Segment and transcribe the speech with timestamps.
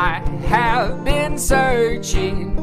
[0.00, 2.54] I have been searching.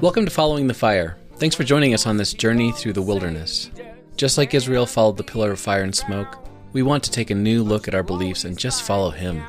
[0.00, 1.16] Welcome to Following the Fire.
[1.36, 3.70] Thanks for joining us on this journey through the wilderness.
[4.16, 7.36] Just like Israel followed the pillar of fire and smoke, we want to take a
[7.36, 9.44] new look at our beliefs and just follow Him.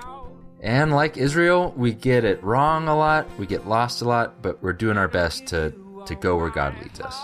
[0.61, 4.61] And like Israel, we get it wrong a lot, we get lost a lot, but
[4.61, 5.73] we're doing our best to,
[6.05, 7.19] to go where God leads us.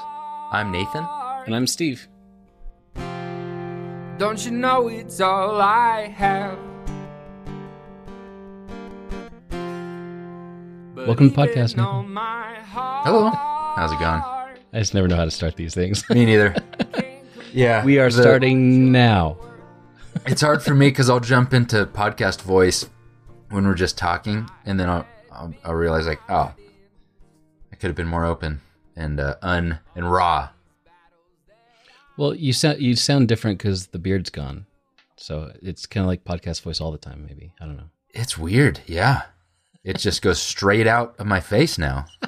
[0.51, 1.07] I'm Nathan.
[1.45, 2.07] And I'm Steve.
[4.17, 6.72] Don't you know it's all I have?
[11.05, 12.15] Welcome to the podcast, Nathan.
[12.15, 13.29] Hello.
[13.29, 14.21] How's it going?
[14.73, 16.07] I just never know how to start these things.
[16.09, 16.55] Me neither.
[17.53, 17.83] yeah.
[17.83, 19.37] we are the- starting now.
[20.25, 22.89] It's hard for me because I'll jump into podcast voice
[23.49, 26.53] when we're just talking, and then I'll, I'll, I'll realize, like, oh,
[27.71, 28.61] I could have been more open
[28.95, 30.49] and uh, un and raw.
[32.17, 34.65] Well, you sound you sound different because the beard's gone,
[35.17, 37.25] so it's kind of like podcast voice all the time.
[37.27, 37.89] Maybe I don't know.
[38.11, 38.79] It's weird.
[38.85, 39.23] Yeah.
[39.83, 42.05] It just goes straight out of my face now.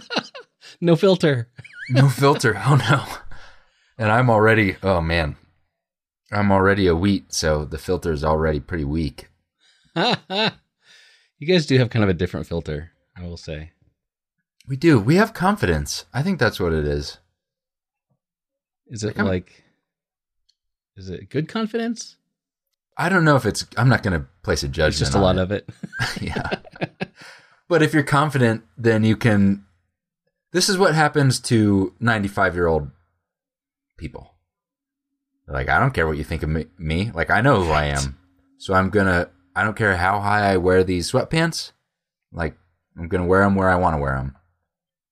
[0.81, 1.47] No filter.
[1.89, 2.59] No filter.
[2.65, 3.05] Oh no.
[3.97, 5.37] And I'm already oh man.
[6.31, 9.29] I'm already a wheat, so the filter is already pretty weak.
[9.95, 13.71] you guys do have kind of a different filter, I will say.
[14.67, 14.99] We do.
[14.99, 16.05] We have confidence.
[16.13, 17.19] I think that's what it is.
[18.87, 19.63] Is it Like, like?
[20.97, 22.17] Is it good confidence?
[22.97, 25.19] I don't know if it's I'm not going to place a judgment It's just a
[25.19, 25.41] lot it.
[25.41, 25.69] of it.
[26.21, 26.49] yeah.
[27.67, 29.65] But if you're confident, then you can
[30.51, 32.89] This is what happens to 95-year-old
[33.97, 34.31] people.
[35.45, 37.11] They're like, I don't care what you think of me, me.
[37.13, 38.17] Like I know who I am.
[38.57, 41.71] So I'm going to I don't care how high I wear these sweatpants.
[42.31, 42.55] Like
[42.97, 44.35] I'm going to wear them where I want to wear them.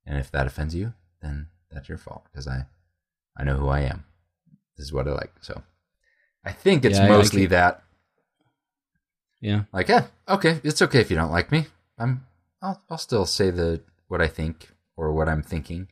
[0.06, 2.66] And if that offends you, then that's your fault because I
[3.38, 4.06] I know who I am.
[4.78, 5.34] This is what I like.
[5.42, 5.62] So
[6.46, 7.84] I think it's Yeah, I- I mostly that
[9.42, 9.64] Yeah.
[9.74, 11.66] like, yeah, okay, it's okay if you don't like me.
[11.98, 12.26] I'm,
[12.64, 15.90] I'll, I'll still say the what I think or what I'm thinking.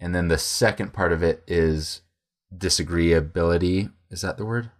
[0.00, 2.02] And then the second part of it is
[2.56, 3.90] disagreeability.
[4.10, 4.70] Is that the word?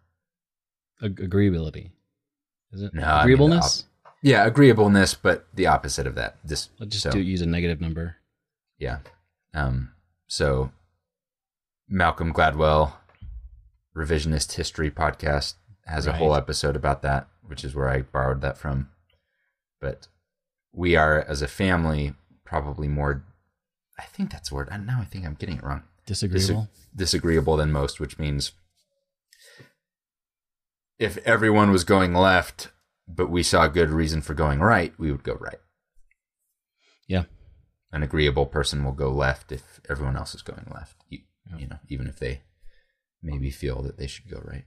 [1.03, 1.91] Ag- agreeability.
[2.73, 3.85] Is it No, I mean agreeableness?
[4.23, 6.45] Yeah, agreeableness, but the opposite of that.
[6.47, 8.17] Dis- Let's just so, do use a negative number.
[8.79, 8.99] yeah.
[9.55, 9.93] Um.
[10.27, 10.71] So,
[11.89, 12.93] Malcolm Gladwell,
[13.97, 15.55] revisionist history podcast,
[15.87, 18.91] has a whole episode about that, which is where I borrowed that from.
[19.81, 20.07] But
[20.73, 22.15] we are, as a family,
[22.45, 23.25] probably more.
[23.99, 24.69] I think that's the word.
[24.71, 25.83] and Now I think I'm getting it wrong.
[26.07, 26.69] Dis- Disagreeable.
[26.95, 28.53] disagreeable than most, which means
[30.99, 32.69] if everyone was going left,
[33.07, 35.59] but we saw a good reason for going right, we would go right.
[37.07, 37.25] Yeah.
[37.93, 40.97] An agreeable person will go left if everyone else is going left.
[41.09, 41.21] You,
[41.57, 42.43] you know, even if they
[43.23, 44.65] maybe feel that they should go right.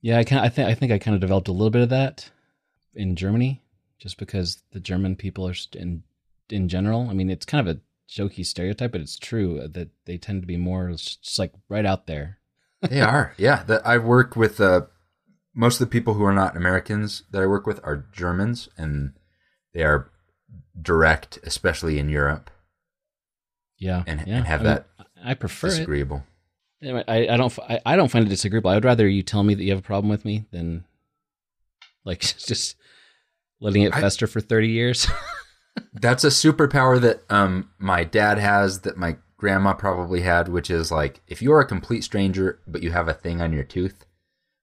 [0.00, 0.38] Yeah, I can.
[0.38, 0.68] I think.
[0.68, 2.30] I think I kind of developed a little bit of that
[2.96, 3.62] in Germany,
[3.98, 6.02] just because the German people are st- in
[6.50, 7.08] in general.
[7.10, 10.46] I mean, it's kind of a jokey stereotype, but it's true that they tend to
[10.46, 12.38] be more just like right out there.
[12.88, 13.62] They are, yeah.
[13.64, 14.60] That I work with.
[14.60, 14.82] Uh,
[15.54, 19.14] most of the people who are not Americans that I work with are Germans, and
[19.72, 20.10] they are
[20.80, 22.50] direct, especially in Europe,
[23.78, 24.36] Yeah, and, yeah.
[24.36, 24.86] and have I mean, that
[25.24, 25.70] I prefer it.
[25.70, 26.24] disagreeable.
[26.82, 27.58] Anyway, I, I don't.
[27.60, 28.70] I, I don't find it disagreeable.
[28.70, 30.84] I would rather you tell me that you have a problem with me than
[32.06, 32.76] like just
[33.60, 35.06] letting it I- fester for thirty years.
[35.92, 40.90] That's a superpower that um my dad has that my grandma probably had, which is
[40.90, 44.06] like if you're a complete stranger but you have a thing on your tooth,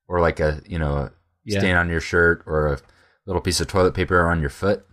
[0.08, 1.12] or like a you know a
[1.46, 1.60] Yeah.
[1.60, 2.80] stain on your shirt or a
[3.28, 4.86] little piece of toilet paper on your foot,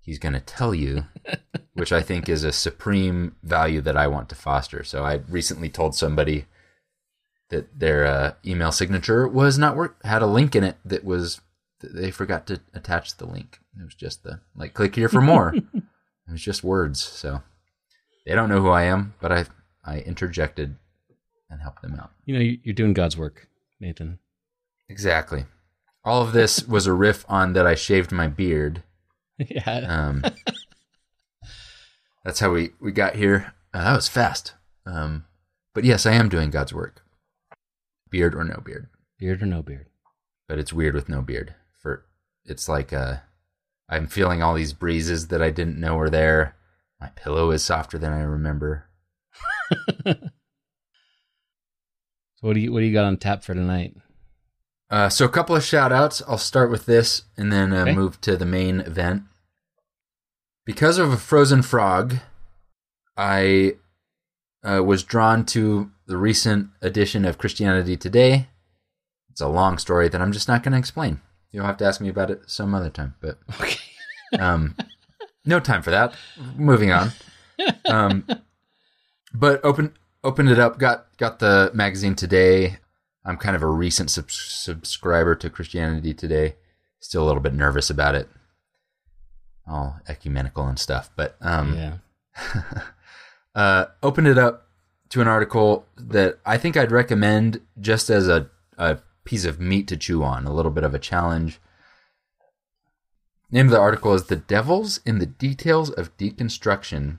[0.00, 1.04] he's gonna tell you,
[1.72, 4.84] which I think is a supreme value that I want to foster.
[4.84, 6.44] So I recently told somebody
[7.50, 11.40] that their uh, email signature was not work had a link in it that was
[11.92, 13.58] they forgot to attach the link.
[13.78, 15.54] It was just the like click here for more.
[15.74, 15.82] it
[16.30, 17.42] was just words, so
[18.26, 19.44] they don't know who I am, but I
[19.84, 20.76] I interjected
[21.50, 22.10] and helped them out.
[22.24, 23.48] you know, you- you're doing God's work,
[23.80, 24.18] Nathan.
[24.88, 25.44] Exactly.
[26.04, 28.82] All of this was a riff on that I shaved my beard.
[29.38, 29.86] yeah.
[29.88, 30.24] Um,
[32.24, 33.52] that's how we we got here.
[33.72, 34.54] Uh, that was fast.
[34.86, 35.24] Um,
[35.74, 37.02] but yes, I am doing God's work.
[38.10, 38.86] Beard or no beard,
[39.18, 39.86] Beard or no beard.
[40.48, 41.54] but it's weird with no beard.
[42.44, 43.16] It's like uh,
[43.88, 46.56] I'm feeling all these breezes that I didn't know were there.
[47.00, 48.86] My pillow is softer than I remember.
[52.36, 53.96] So what do you what do you got on tap for tonight?
[54.90, 56.22] Uh, so a couple of shout outs.
[56.28, 57.94] I'll start with this and then uh, Okay.
[57.94, 59.22] move to the main event.
[60.66, 62.16] Because of a frozen frog,
[63.16, 63.76] I
[64.62, 68.48] uh, was drawn to the recent edition of Christianity Today
[69.30, 71.20] it's a long story that I'm just not going to explain.
[71.54, 73.14] You'll have to ask me about it some other time.
[73.20, 73.78] But Okay.
[74.40, 74.74] um,
[75.44, 76.12] no time for that.
[76.56, 77.12] Moving on.
[77.88, 78.26] Um,
[79.32, 80.80] but open opened it up.
[80.80, 82.78] Got got the magazine today.
[83.24, 86.56] I'm kind of a recent sub- subscriber to Christianity Today.
[86.98, 88.28] Still a little bit nervous about it.
[89.64, 92.62] All ecumenical and stuff, but um, yeah.
[93.54, 94.66] uh, opened it up
[95.10, 99.88] to an article that I think I'd recommend just as a, a piece of meat
[99.88, 101.60] to chew on, a little bit of a challenge.
[103.50, 107.18] Name of the article is The Devils in the Details of Deconstruction.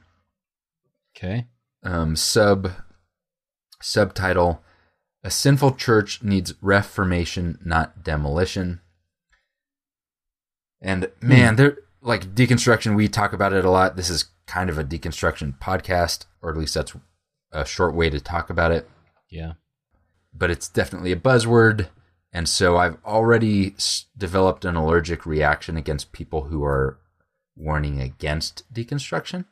[1.15, 1.47] Okay.
[1.83, 2.71] Um, sub
[3.81, 4.61] subtitle
[5.23, 8.81] A Sinful Church Needs Reformation, Not Demolition.
[10.81, 13.95] And man, there like deconstruction, we talk about it a lot.
[13.95, 16.95] This is kind of a deconstruction podcast, or at least that's
[17.51, 18.87] a short way to talk about it.
[19.29, 19.53] Yeah.
[20.33, 21.87] But it's definitely a buzzword.
[22.35, 26.97] And so I've already s- developed an allergic reaction against people who are
[27.55, 29.45] warning against deconstruction.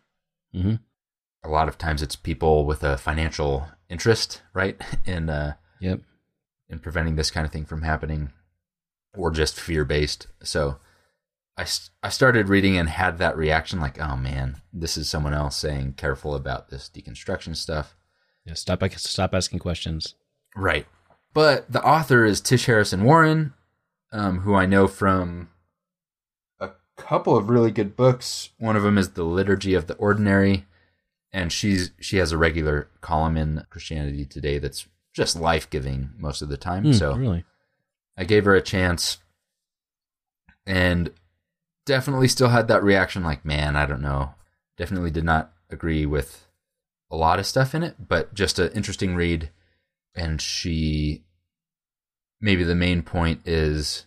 [0.51, 0.75] hmm
[1.44, 4.75] A lot of times it's people with a financial interest, right,
[5.06, 6.01] in uh, Yep.
[6.68, 8.31] in preventing this kind of thing from happening,
[9.15, 10.27] or just fear based.
[10.44, 10.77] So
[11.57, 11.65] I
[12.01, 15.94] I started reading and had that reaction like, oh man, this is someone else saying
[15.94, 17.95] careful about this deconstruction stuff.
[18.45, 18.56] Yeah.
[18.56, 18.83] Stop.
[18.97, 20.15] Stop asking questions.
[20.56, 20.86] Right.
[21.33, 23.53] But the author is Tish Harrison Warren,
[24.12, 25.50] um, who I know from
[26.59, 28.50] a couple of really good books.
[28.59, 30.65] One of them is The Liturgy of the Ordinary,
[31.31, 36.41] and she's she has a regular column in Christianity Today that's just life giving most
[36.41, 36.83] of the time.
[36.83, 37.45] Hmm, so really.
[38.18, 39.18] I gave her a chance
[40.65, 41.12] and
[41.86, 44.36] definitely still had that reaction like, man, I don't know.
[44.77, 46.47] Definitely did not agree with
[47.12, 49.50] a lot of stuff in it, but just an interesting read.
[50.15, 51.24] And she,
[52.39, 54.06] maybe the main point is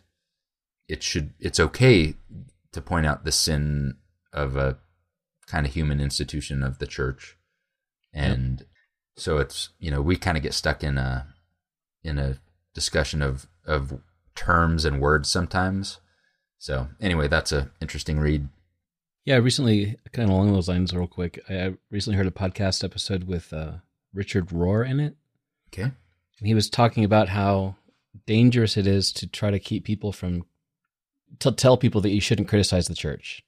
[0.88, 2.14] it should, it's okay
[2.72, 3.96] to point out the sin
[4.32, 4.78] of a
[5.46, 7.36] kind of human institution of the church.
[8.12, 8.64] And
[9.16, 11.26] so it's, you know, we kind of get stuck in a,
[12.04, 12.38] in a
[12.76, 13.98] discussion of of
[14.36, 15.98] terms and words sometimes.
[16.58, 18.48] So anyway, that's a interesting read.
[19.24, 19.36] Yeah.
[19.36, 21.42] Recently, kind of along those lines, real quick.
[21.48, 23.78] I I recently heard a podcast episode with uh,
[24.14, 25.16] Richard Rohr in it.
[25.72, 25.82] Okay.
[25.82, 27.76] and he was talking about how
[28.26, 30.44] dangerous it is to try to keep people from
[31.40, 33.44] to tell people that you shouldn't criticize the church.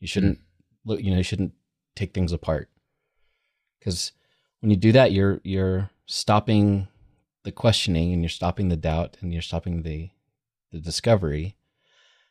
[0.00, 0.08] You hmm.
[0.08, 0.40] shouldn't
[0.84, 1.52] look you know you shouldn't
[1.94, 2.68] take things apart.
[3.78, 4.12] Because
[4.60, 6.88] when you do that you're you're stopping
[7.44, 10.10] the questioning and you're stopping the doubt and you're stopping the
[10.72, 11.56] the discovery.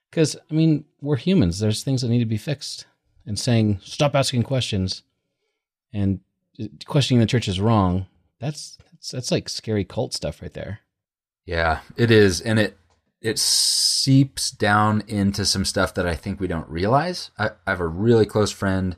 [0.10, 1.60] Because i mean we're humans.
[1.60, 2.86] There's things that need to be fixed.
[3.26, 5.04] And saying stop asking questions
[5.92, 6.22] and
[6.62, 8.08] uh, questioning the church is wrong
[8.40, 10.80] that's that's, that's like scary cult stuff right there
[11.46, 12.78] Yeah, it is, and it
[13.22, 17.32] it seeps down into some stuff that I think we don't realize.
[17.38, 18.96] I, I have a really close friend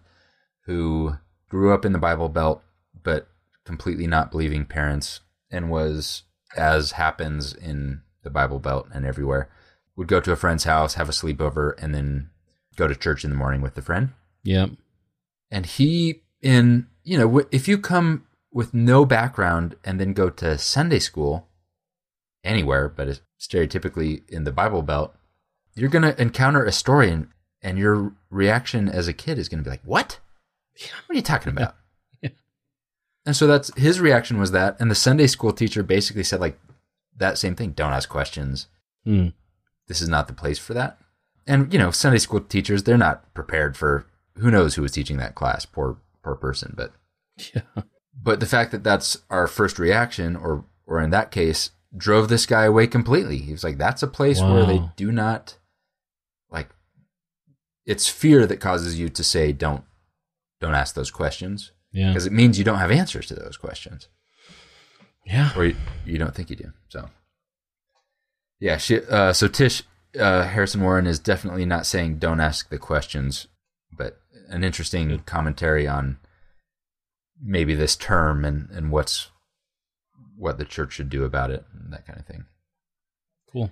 [0.65, 1.13] who
[1.47, 2.61] grew up in the Bible Belt,
[3.03, 3.27] but
[3.65, 5.21] completely not believing parents,
[5.51, 6.23] and was
[6.57, 9.49] as happens in the Bible Belt and everywhere.
[9.95, 12.29] Would go to a friend's house, have a sleepover, and then
[12.75, 14.09] go to church in the morning with the friend.
[14.43, 14.71] yep
[15.51, 20.57] and he in you know if you come with no background and then go to
[20.57, 21.47] sunday school
[22.43, 25.15] anywhere but it's stereotypically in the bible belt
[25.75, 27.27] you're going to encounter a story and,
[27.61, 30.19] and your reaction as a kid is going to be like what
[31.05, 31.75] what are you talking about
[32.21, 32.29] Yeah.
[33.25, 36.59] and so that's his reaction was that and the sunday school teacher basically said like
[37.15, 38.67] that same thing don't ask questions
[39.05, 39.27] Hmm.
[39.87, 40.97] this is not the place for that.
[41.47, 45.17] And you know, Sunday school teachers, they're not prepared for who knows who was teaching
[45.17, 46.91] that class, poor poor person, but
[47.55, 47.61] yeah
[48.21, 52.45] but the fact that that's our first reaction or or in that case drove this
[52.45, 53.37] guy away completely.
[53.37, 55.57] He was like that's a place where they do not
[56.51, 56.69] like
[57.85, 59.83] it's fear that causes you to say don't
[60.59, 61.71] don't ask those questions.
[61.91, 62.09] Yeah.
[62.09, 64.07] Because it means you don't have answers to those questions.
[65.25, 65.51] Yeah.
[65.55, 66.71] Or you, you don't think you do.
[66.89, 67.09] So,
[68.59, 69.83] yeah, she, uh, so Tish
[70.19, 73.47] uh, Harrison Warren is definitely not saying don't ask the questions,
[73.91, 76.17] but an interesting commentary on
[77.41, 79.29] maybe this term and and what's
[80.37, 82.45] what the church should do about it and that kind of thing.
[83.51, 83.71] cool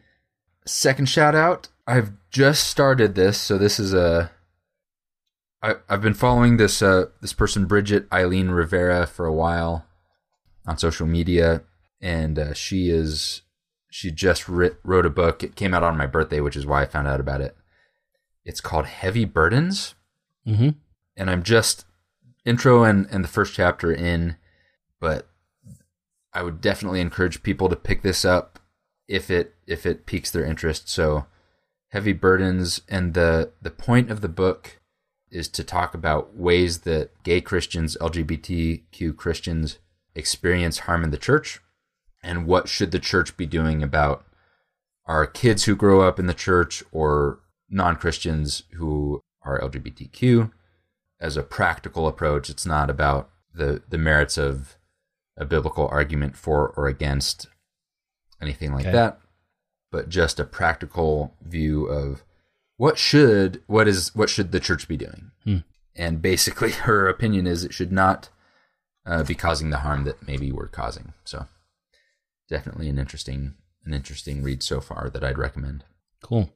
[0.66, 4.32] Second shout out, I've just started this, so this is a.
[5.64, 9.86] I, I've been following this uh, this person Bridget Eileen Rivera for a while
[10.66, 11.64] on social media,
[12.02, 13.44] and uh, she is
[13.90, 15.42] she just writ, wrote a book.
[15.42, 17.56] It came out on my birthday, which is why I found out about it.
[18.44, 19.96] It's called Heavy Burdens,
[20.46, 20.72] mm-hmm
[21.18, 21.86] and I'm just
[22.48, 24.38] intro and, and the first chapter in,
[25.00, 25.28] but
[26.34, 28.60] I would definitely encourage people to pick this up
[29.08, 30.90] if it if it piques their interest.
[30.90, 31.26] So
[31.90, 34.80] heavy burdens and the the point of the book
[35.30, 39.80] is to talk about ways that gay Christians, LGBTQ Christians
[40.16, 41.60] experience harm in the church
[42.24, 44.26] and what should the church be doing about
[45.06, 47.40] our kids who grow up in the church or
[47.70, 50.52] non-Christians who are LGBTQ
[51.20, 52.50] as a practical approach.
[52.50, 54.76] It's not about the the merits of
[55.38, 57.48] a biblical argument for or against
[58.42, 58.92] anything like Okay.
[58.92, 59.20] that,
[59.92, 62.24] but just a practical view of
[62.78, 65.32] what should what is what should the church be doing.
[65.44, 65.58] Hmm.
[65.96, 68.30] And basically, her opinion is it should not
[69.06, 71.14] uh, be causing the harm that maybe we're causing.
[71.24, 71.48] So,
[72.50, 73.56] definitely an interesting
[73.86, 75.84] an interesting read so far that I'd recommend.
[76.22, 76.52] Cool.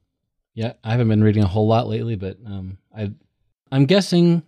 [0.53, 3.11] Yeah, I haven't been reading a whole lot lately, but um, I,
[3.71, 4.43] I'm guessing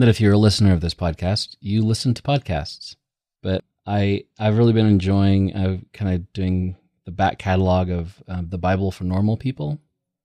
[0.00, 2.96] that if you're a listener of this podcast, you listen to podcasts.
[3.42, 8.48] But I, I've really been enjoying uh, kind of doing the back catalog of um,
[8.48, 9.80] the Bible for normal people.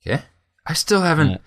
[0.06, 0.24] Okay,
[0.66, 1.30] I still haven't.
[1.32, 1.38] Yeah.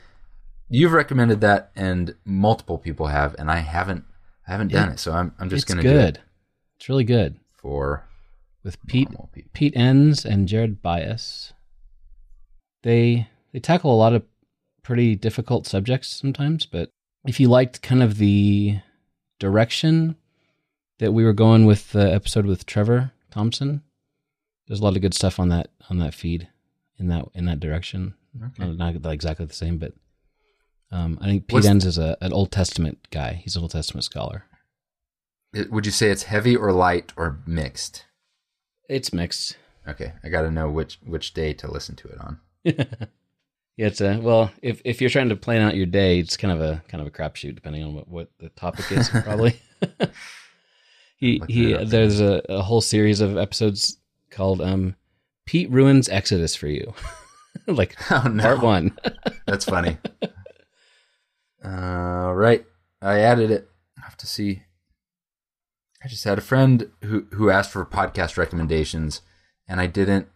[0.69, 4.05] You've recommended that, and multiple people have, and I haven't.
[4.47, 4.93] I haven't done Yeah.
[4.95, 5.35] it, so I'm.
[5.39, 6.15] I'm just going to good.
[6.15, 6.25] do it
[6.77, 8.05] It's really good for
[8.63, 9.09] with Pete.
[9.53, 11.53] Pete Enns and Jared Byas.
[12.83, 14.23] They they tackle a lot of
[14.83, 16.91] pretty difficult subjects sometimes, but
[17.27, 18.79] if you liked kind of the
[19.39, 20.17] direction
[20.99, 23.83] that we were going with the episode with Trevor Thompson,
[24.67, 26.49] there's a lot of good stuff on that on that feed
[26.99, 28.15] in that in that direction.
[28.43, 28.69] Okay.
[28.73, 29.93] Not, not exactly the same, but
[30.91, 33.35] um, I think Pete Enns is a, an Old Testament guy.
[33.35, 34.45] He's an Old Testament scholar.
[35.53, 38.05] It- Would you say it's heavy or light or mixed?
[38.89, 39.57] It's mixed.
[39.87, 42.41] Okay, I got to know which which day to listen to it on.
[43.77, 44.53] yeah, it's a well.
[44.63, 47.09] If if you're trying to plan out your day, it's kind of a kind of
[47.09, 49.09] a crapshoot depending on what, what the topic is.
[49.25, 49.61] Probably.
[51.17, 51.75] he he.
[51.85, 53.99] There's a, a whole series of episodes
[54.31, 54.95] called um,
[55.45, 56.95] "Pete ruins Exodus for you,"
[57.67, 58.97] like Oh no, part one.
[59.47, 59.99] That's funny.
[61.65, 62.65] Uh, right,
[63.03, 63.69] I added it.
[63.99, 64.63] I have to see.
[66.05, 69.21] I just had a friend who who asked for podcast recommendations,
[69.67, 70.29] and I didn't.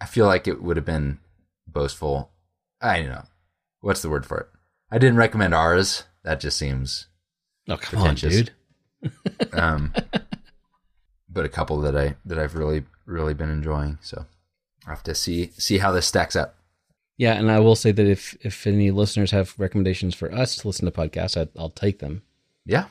[0.00, 1.20] I feel like it would have been
[1.68, 2.32] boastful.
[2.82, 3.24] I don't know
[3.80, 4.48] what's the word for it.
[4.90, 6.04] I didn't recommend ours.
[6.24, 7.06] That just seems.
[7.68, 8.50] oh come on, dude.
[9.52, 9.92] Um,
[11.28, 13.98] but a couple that I that I've really really been enjoying.
[14.00, 14.26] So
[14.86, 16.54] I have to see see how this stacks up.
[17.16, 20.68] Yeah, and I will say that if if any listeners have recommendations for us to
[20.68, 22.22] listen to podcasts, I, I'll take them.
[22.64, 22.86] Yeah.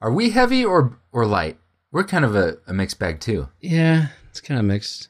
[0.00, 1.58] Are we heavy or or light?
[1.92, 3.48] We're kind of a, a mixed bag too.
[3.60, 5.08] Yeah, it's kind of mixed.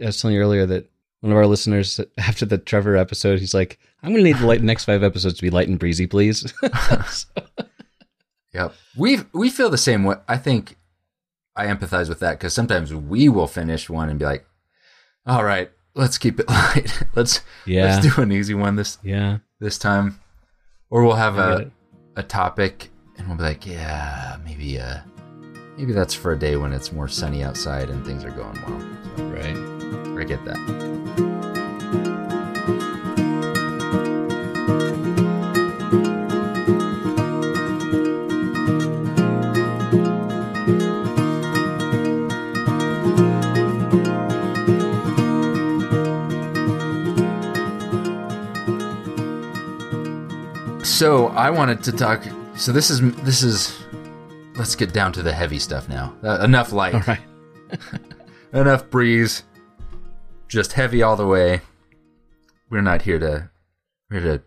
[0.00, 0.90] I was telling you earlier that
[1.20, 4.46] one of our listeners, after the Trevor episode, he's like, "I'm going to need the
[4.46, 6.52] light, next five episodes to be light and breezy, please."
[7.08, 7.28] So-
[8.52, 8.74] Yep.
[8.96, 10.16] We we feel the same way.
[10.26, 10.76] I think
[11.54, 14.44] I empathize with that because sometimes we will finish one and be like,
[15.24, 17.00] "All right, let's keep it light.
[17.14, 20.18] let's yeah, let's do an easy one this yeah, this time."
[20.90, 21.72] Or we'll have I a it.
[22.16, 24.98] a topic and we'll be like, "Yeah, maybe uh
[25.76, 28.99] maybe that's for a day when it's more sunny outside and things are going well."
[29.22, 29.56] Right.
[30.20, 30.90] I get that.
[51.00, 52.22] So I wanted to talk.
[52.56, 53.74] So this is this is.
[54.56, 56.14] Let's get down to the heavy stuff now.
[56.22, 56.94] Uh, enough light.
[56.94, 57.20] All right.
[58.52, 59.44] enough breeze.
[60.48, 61.60] Just heavy all the way.
[62.68, 63.50] We're not here to
[64.10, 64.44] we're here to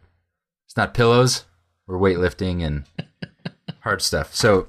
[0.66, 1.46] it's not pillows.
[1.88, 2.86] We're weightlifting and
[3.82, 4.34] hard stuff.
[4.34, 4.68] So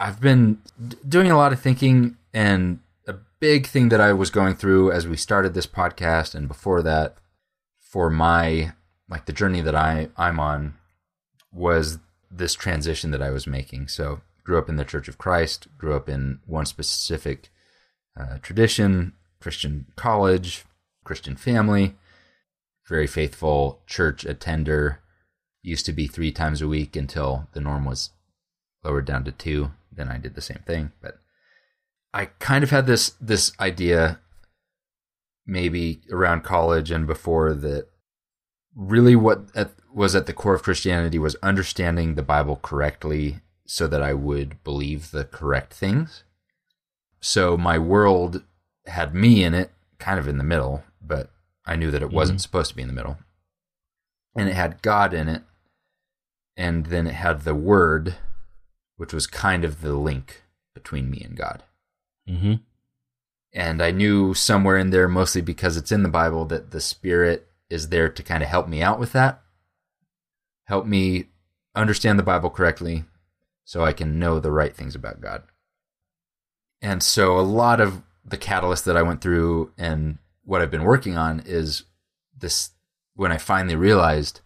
[0.00, 0.58] i've been
[0.88, 4.90] d- doing a lot of thinking and a big thing that i was going through
[4.90, 7.16] as we started this podcast and before that
[7.78, 8.72] for my
[9.10, 10.74] like the journey that i i'm on
[11.52, 11.98] was
[12.30, 13.88] this transition that i was making.
[13.88, 17.50] So grew up in the church of christ grew up in one specific
[18.18, 20.64] uh, tradition, Christian college,
[21.04, 21.96] Christian family,
[22.88, 25.00] very faithful church attender.
[25.62, 28.10] Used to be three times a week until the norm was
[28.82, 29.72] lowered down to two.
[29.92, 31.18] Then I did the same thing, but
[32.14, 34.20] I kind of had this this idea,
[35.46, 37.88] maybe around college and before that.
[38.74, 43.86] Really, what at, was at the core of Christianity was understanding the Bible correctly, so
[43.88, 46.22] that I would believe the correct things
[47.20, 48.42] so my world
[48.86, 51.30] had me in it, kind of in the middle, but
[51.66, 53.18] I knew that it wasn't supposed to be in the middle.
[54.34, 55.42] And it had God in it,
[56.56, 58.16] and then it had the Word,
[58.96, 60.42] which was kind of the link
[60.74, 61.62] between me and God.
[62.28, 62.54] Mm-hmm.
[63.52, 67.48] And I knew somewhere in there, mostly because it's in the Bible, that the Spirit
[67.68, 69.42] is there to kind of help me out with that,
[70.64, 71.26] help me
[71.74, 73.04] understand the Bible correctly
[73.64, 75.42] so I can know the right things about God.
[76.82, 80.84] And so a lot of the catalyst that I went through and what I've been
[80.84, 81.84] working on is
[82.36, 82.70] this
[83.14, 84.40] when I finally realized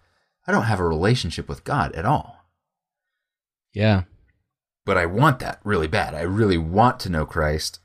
[0.46, 2.44] I don't have a relationship with God at all.
[3.72, 4.02] Yeah.
[4.84, 6.14] But I want that really bad.
[6.14, 7.80] I really want to know Christ.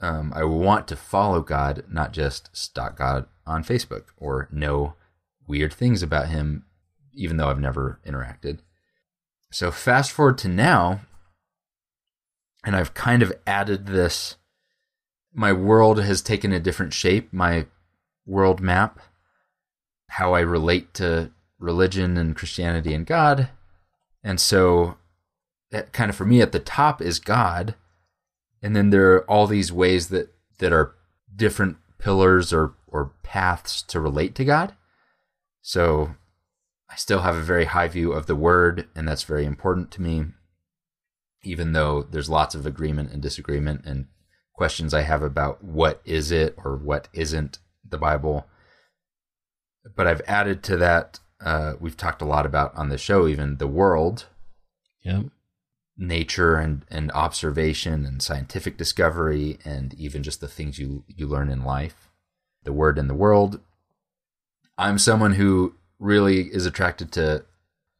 [0.00, 4.94] Um, I want to follow God, not just stalk God on Facebook or know
[5.46, 6.64] weird things about him,
[7.12, 8.58] even though I've never interacted.
[9.52, 11.02] So fast forward to now,
[12.64, 14.36] and I've kind of added this.
[15.34, 17.66] My world has taken a different shape, my
[18.26, 19.00] world map,
[20.08, 23.48] how I relate to religion and Christianity and God.
[24.22, 24.96] And so,
[25.70, 27.74] that kind of for me at the top is God.
[28.62, 30.94] And then there are all these ways that, that are
[31.34, 34.74] different pillars or, or paths to relate to God.
[35.62, 36.14] So,
[36.90, 40.02] I still have a very high view of the word, and that's very important to
[40.02, 40.26] me
[41.42, 44.06] even though there's lots of agreement and disagreement and
[44.54, 47.58] questions I have about what is it or what isn't
[47.88, 48.46] the Bible.
[49.96, 53.56] But I've added to that, uh, we've talked a lot about on the show, even
[53.56, 54.26] the world,
[55.02, 55.26] Yep.
[55.96, 61.50] nature and, and observation and scientific discovery, and even just the things you, you learn
[61.50, 62.08] in life,
[62.62, 63.60] the word in the world.
[64.78, 67.44] I'm someone who really is attracted to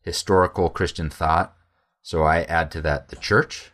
[0.02, 1.56] historical Christian thought
[2.02, 3.70] so I add to that the church.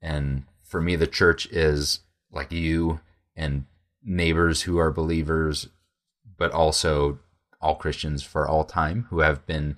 [0.00, 2.00] And for me, the church is
[2.30, 3.00] like you
[3.34, 3.64] and
[4.02, 5.68] neighbors who are believers,
[6.36, 7.18] but also
[7.60, 9.76] all Christians for all time who have been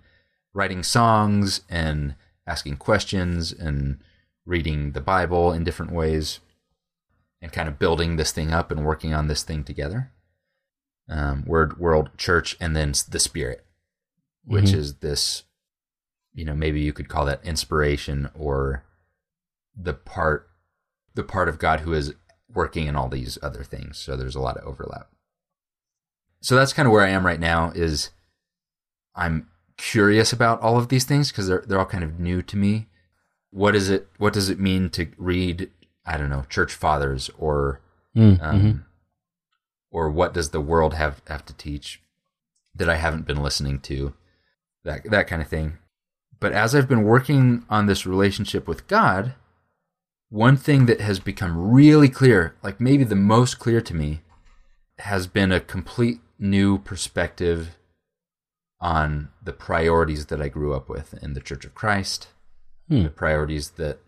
[0.52, 2.14] writing songs and
[2.46, 3.98] asking questions and
[4.44, 6.40] reading the Bible in different ways
[7.40, 10.10] and kind of building this thing up and working on this thing together.
[11.08, 13.64] Um, word, world, church, and then the spirit,
[14.44, 14.74] which Mhm.
[14.74, 15.44] is this
[16.34, 18.84] you know maybe you could call that inspiration or
[19.76, 20.48] the part
[21.14, 22.14] the part of god who is
[22.52, 25.08] working in all these other things so there's a lot of overlap
[26.40, 28.10] so that's kind of where i am right now is
[29.14, 32.56] i'm curious about all of these things because they're, they're all kind of new to
[32.56, 32.86] me
[33.50, 35.70] what is it what does it mean to read
[36.04, 37.80] i don't know church fathers or
[38.16, 38.84] Mm, um, mhm.
[39.92, 42.02] or what does the world have have to teach
[42.74, 44.14] that I haven't been listening to,
[44.82, 45.78] that that kind of thing.
[46.40, 49.34] But as I've been working on this relationship with God,
[50.30, 54.22] one thing that has become really clear, like maybe the most clear to me,
[54.98, 57.76] has been a complete new perspective
[58.80, 62.28] on the priorities that I grew up with in the Church of Christ,
[62.88, 63.02] Hmm.
[63.04, 63.98] the priorities that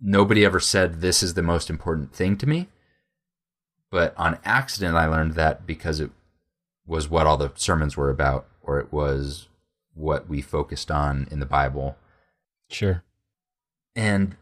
[0.00, 2.68] nobody ever said this is the most important thing to me.
[3.90, 6.10] But on accident, I learned that because it
[6.86, 9.48] was what all the sermons were about, or it was
[9.94, 11.96] what we focused on in the Bible.
[12.68, 13.02] Sure.
[13.96, 14.36] And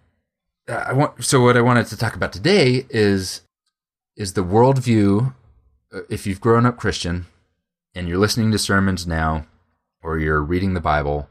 [0.69, 3.43] uh, I want so what I wanted to talk about today is
[4.17, 5.35] is the worldview.
[5.93, 7.27] uh, If you've grown up Christian
[7.95, 9.47] and you're listening to sermons now,
[10.03, 11.29] or you're reading the Bible,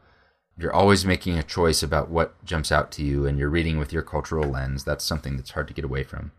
[0.58, 3.92] you're always making a choice about what jumps out to you, and you're reading with
[3.92, 4.84] your cultural lens.
[4.84, 6.32] That's something that's hard to get away from.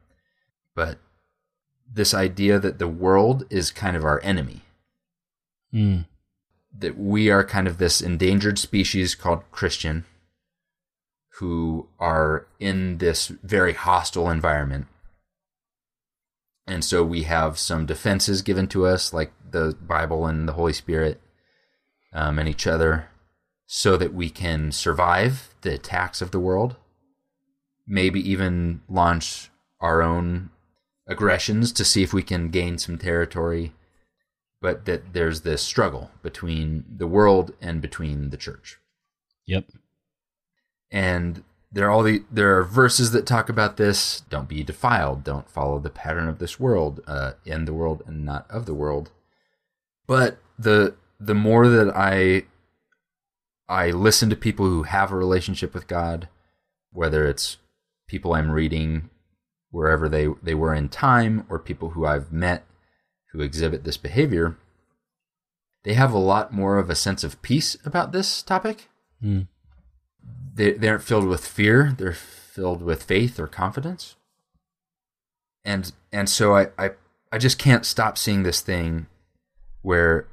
[0.77, 0.99] But
[1.93, 4.63] this idea that the world is kind of our enemy,
[5.75, 6.07] Mm.
[6.79, 10.05] That we are kind of this endangered species called Christian
[11.39, 14.87] who are in this very hostile environment.
[16.67, 20.73] And so we have some defenses given to us, like the Bible and the Holy
[20.73, 21.21] Spirit
[22.13, 23.09] um, and each other,
[23.67, 26.77] so that we can survive the attacks of the world,
[27.87, 30.51] maybe even launch our own
[31.09, 33.73] aggressions to see if we can gain some territory
[34.63, 38.79] but that there's this struggle between the world and between the church.
[39.45, 39.67] Yep.
[40.91, 44.21] And there are all the there are verses that talk about this.
[44.31, 45.25] Don't be defiled.
[45.25, 47.03] Don't follow the pattern of this world.
[47.07, 49.11] Uh, in the world and not of the world.
[50.07, 52.45] But the the more that I
[53.69, 56.29] I listen to people who have a relationship with God,
[56.93, 57.57] whether it's
[58.07, 59.11] people I'm reading
[59.71, 62.65] wherever they they were in time or people who I've met
[63.33, 64.57] who exhibit this behavior,
[65.85, 68.89] they have a lot more of a sense of peace about this topic.
[69.23, 69.49] Mm.
[70.55, 74.17] They, they aren't filled with fear; they're filled with faith or confidence.
[75.65, 76.91] And and so I, I
[77.31, 79.07] I just can't stop seeing this thing
[79.81, 80.29] where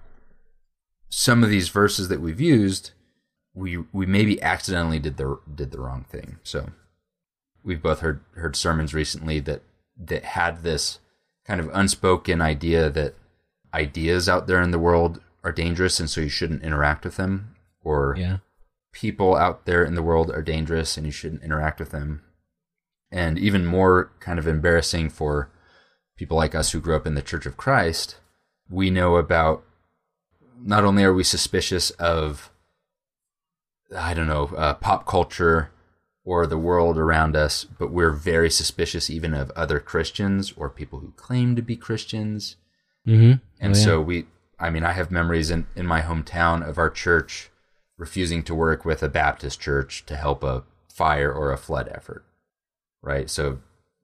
[1.09, 2.91] some of these verses that we've used,
[3.53, 6.37] we we maybe accidentally did the did the wrong thing.
[6.43, 6.71] So
[7.63, 9.61] we've both heard heard sermons recently that
[9.97, 10.99] that had this
[11.49, 13.15] kind of unspoken idea that
[13.73, 17.55] ideas out there in the world are dangerous and so you shouldn't interact with them
[17.81, 18.37] or Yeah.
[18.93, 22.21] people out there in the world are dangerous and you shouldn't interact with them.
[23.11, 25.49] And even more kind of embarrassing for
[26.17, 28.17] people like us who grew up in the Church of Christ,
[28.69, 29.63] we know about
[30.61, 32.51] not only are we suspicious of,
[33.97, 35.71] I don't know, uh, pop culture
[36.29, 40.99] or the world around us, but we're very suspicious even of other Christians or people
[40.99, 42.55] who claim to be Christians.
[43.07, 43.39] Mm-hmm.
[43.59, 44.27] And so we,
[44.59, 47.49] I mean, I have memories in, in my hometown of our church
[47.97, 52.23] refusing to work with a Baptist church to help a fire or a flood effort.
[53.01, 53.27] Right.
[53.27, 53.57] So,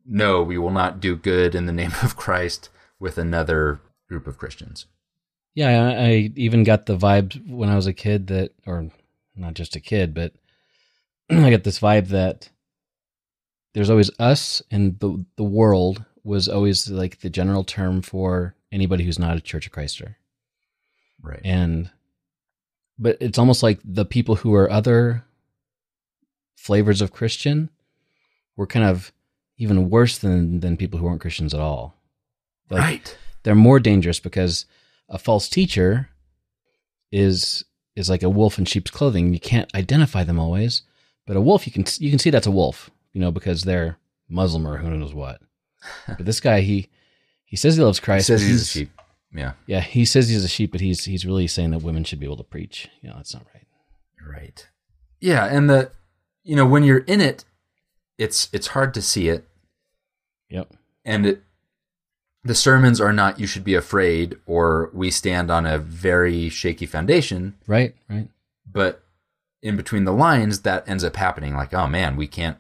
[0.04, 4.40] no, we will not do good in the name of Christ with another group of
[4.40, 4.88] Christians.
[5.54, 8.90] Yeah, I, I even got the vibe when I was a kid that, or
[9.36, 10.34] not just a kid, but
[11.30, 12.50] I get this vibe that
[13.74, 19.04] there's always us and the the world was always like the general term for anybody
[19.04, 20.16] who's not a Church of Christer.
[21.22, 21.42] Right.
[21.44, 21.92] And
[22.98, 25.24] but it's almost like the people who are other
[26.56, 27.70] flavors of Christian
[28.56, 29.12] were kind of
[29.58, 31.96] even worse than than people who aren't Christians at all.
[32.70, 33.18] Like, right.
[33.44, 34.66] they're more dangerous because
[35.10, 36.10] a false teacher
[37.12, 37.64] is
[37.96, 39.34] is like a wolf in sheep's clothing.
[39.34, 40.82] You can't identify them always,
[41.26, 43.98] but a wolf you can you can see that's a wolf, you know, because they're
[44.30, 45.42] Muslim or who knows what.
[46.08, 46.90] but this guy he
[47.46, 48.28] he says he loves Christ.
[48.28, 48.92] He says but he's a sheep.
[49.34, 49.52] Yeah.
[49.68, 52.26] Yeah, he says he's a sheep, but he's he's really saying that women should be
[52.26, 52.88] able to preach.
[53.02, 53.68] You know, that's not right.
[54.28, 54.68] Right.
[55.20, 55.92] Yeah, and the
[56.44, 57.44] you know when you're in it,
[58.18, 59.46] it's it's hard to see it,
[60.50, 60.74] Yep.
[61.04, 61.44] and it,
[62.44, 66.86] the sermons are not you should be afraid or we stand on a very shaky
[66.86, 67.96] foundation, Right.
[68.10, 68.30] Right.
[68.72, 69.04] but
[69.62, 71.56] in between the lines that ends up happening.
[71.56, 72.58] Like oh man we can't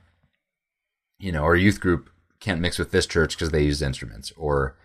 [1.19, 4.75] you know our youth group can't mix with this church because they use instruments or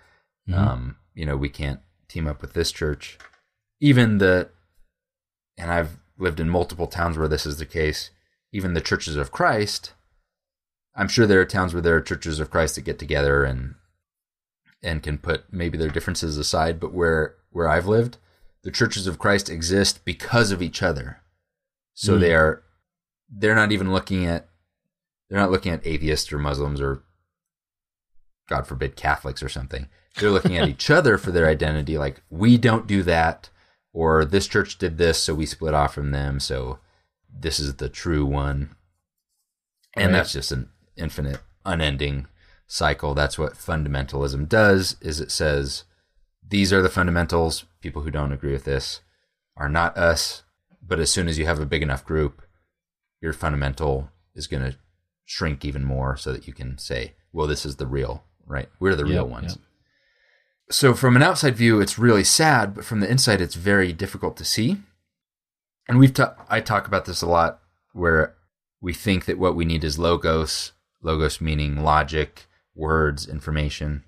[0.48, 0.56] Mhm.
[0.56, 3.18] um you know we can't team up with this church.
[3.80, 4.50] Even the
[5.56, 8.10] and i've lived in multiple towns where this is the case
[8.52, 9.92] even the churches of christ
[10.94, 13.74] i'm sure there are towns where there are churches of christ that get together and
[14.82, 18.16] and can put maybe their differences aside but where where i've lived
[18.62, 21.20] the churches of christ exist because of each other
[22.00, 22.20] so Mm.
[22.20, 22.62] they are
[23.28, 24.48] they're not even looking at
[25.28, 27.02] they're not looking at atheists or muslims or
[28.48, 29.86] god forbid catholics or something.
[30.16, 33.50] They're looking at each other for their identity like we don't do that
[33.92, 36.78] or this church did this so we split off from them so
[37.32, 38.74] this is the true one.
[39.94, 40.12] And Right.
[40.18, 42.26] that's just an infinite unending
[42.66, 43.14] cycle.
[43.14, 45.84] That's what fundamentalism does is it says
[46.48, 47.64] these are the fundamentals.
[47.80, 49.00] People who don't agree with this
[49.56, 50.42] are not us
[50.82, 52.42] but as soon as you have a big enough group
[53.20, 54.76] your fundamental is going to
[55.24, 58.68] shrink even more so that you can say well this is the real right?
[58.80, 59.52] We're the real Yep, ones.
[59.52, 59.64] yep.
[60.70, 64.36] so from an outside view it's really sad but from the inside it's very difficult
[64.38, 64.78] to see.
[65.88, 67.60] And we've ta- i talk about this a lot
[67.92, 68.34] where
[68.80, 74.04] we think that what we need is logos logos meaning logic words information.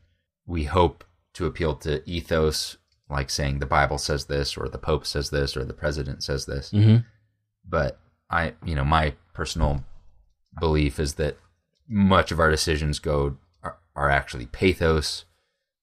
[0.46, 1.04] We hope
[1.35, 2.76] to appeal to ethos
[3.12, 6.46] like saying the bible says this or the pope says this or the president says
[6.46, 6.96] this hmm
[7.68, 7.98] but
[8.33, 9.85] I, you know, my personal
[10.59, 11.37] belief is that
[11.88, 15.27] much of our decisions go are, are actually pathos,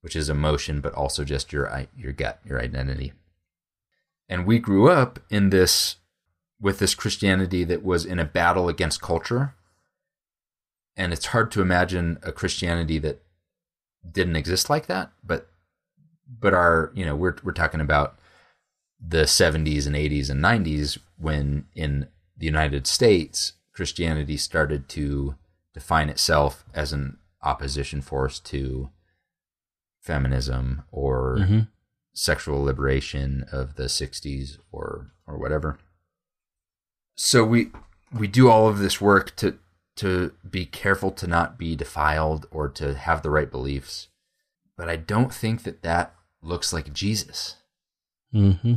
[0.02, 3.14] which is emotion, but also just your your gut, your identity.
[4.28, 5.98] And we grew up in this
[6.60, 9.56] with this Christianity that was in a battle against culture,
[10.98, 13.22] and it's hard to imagine a Christianity that
[14.10, 15.12] didn't exist like that.
[15.24, 15.50] But
[16.40, 18.18] but our, you know, we're we're talking about
[19.00, 25.36] the 70s and 80s and 90s when in the United States Christianity started to
[25.74, 28.90] define itself as an opposition force to
[30.02, 31.60] feminism or hmm
[32.12, 35.78] sexual liberation of the 60s or or whatever.
[37.16, 37.72] So we
[38.12, 39.58] we do all of this work to
[39.98, 44.08] to be careful to not be defiled or to have the right beliefs
[44.78, 47.56] but i don't think that that looks like jesus.
[48.32, 48.76] Hmm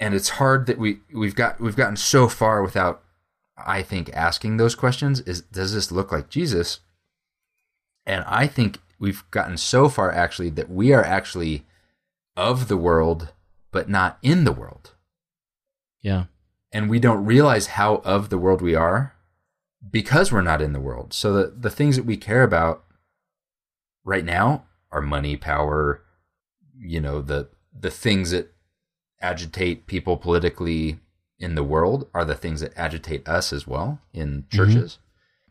[0.00, 3.02] and it's hard that we we've got we've gotten so far without
[3.56, 6.80] i think asking those questions is does this look like jesus?
[8.06, 11.64] And i think we've gotten so far actually that we are actually
[12.36, 13.32] of the world
[13.70, 14.94] but not in the world.
[16.00, 16.24] Yeah.
[16.72, 19.14] and we don't realize how of the world we are
[19.90, 21.12] because we're not in the world.
[21.12, 22.84] So the, the things that we care about
[24.04, 26.02] right now are money power
[26.80, 28.52] you know the the things that
[29.20, 30.98] agitate people politically
[31.38, 34.98] in the world are the things that agitate us as well in churches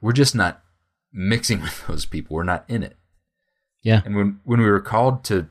[0.02, 0.62] we're just not
[1.14, 2.96] mixing with those people we're not in it
[3.84, 4.02] Yeah.
[4.06, 5.48] And when when we were called to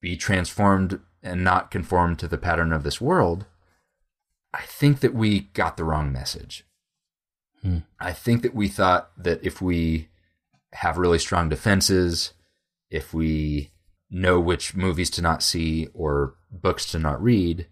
[0.00, 3.44] be transformed and not conform to the pattern of this world,
[4.54, 6.64] I think that we got the wrong message.
[7.62, 7.78] Hmm.
[8.00, 10.08] I think that we thought that if we
[10.72, 12.32] have really strong defenses,
[12.90, 13.70] if we
[14.14, 17.66] know which movies to not see or books to not read,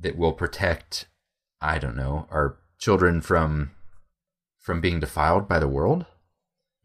[0.00, 1.06] that will protect,
[1.60, 3.70] I don't know, our children from
[4.58, 6.06] from being defiled by the world.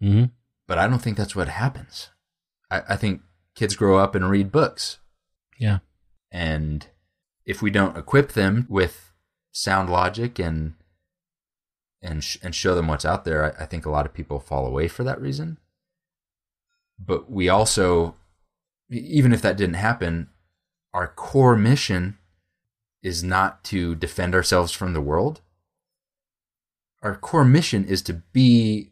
[0.02, 0.26] hmm
[0.68, 2.10] But I don't think that's what happens.
[2.70, 3.22] I, I think
[3.56, 4.98] kids grow up and read books.
[5.58, 5.80] Yeah.
[6.32, 6.88] And
[7.46, 9.14] if we don't equip them with
[9.52, 10.74] sound logic and
[12.02, 14.40] and sh- and show them what's out there, I, I think a lot of people
[14.40, 15.58] fall away for that reason.
[17.00, 18.16] But we also,
[18.90, 20.30] even if that didn't happen,
[20.94, 22.18] our core mission
[23.02, 25.42] is not to defend ourselves from the world.
[27.02, 28.92] Our core mission is to be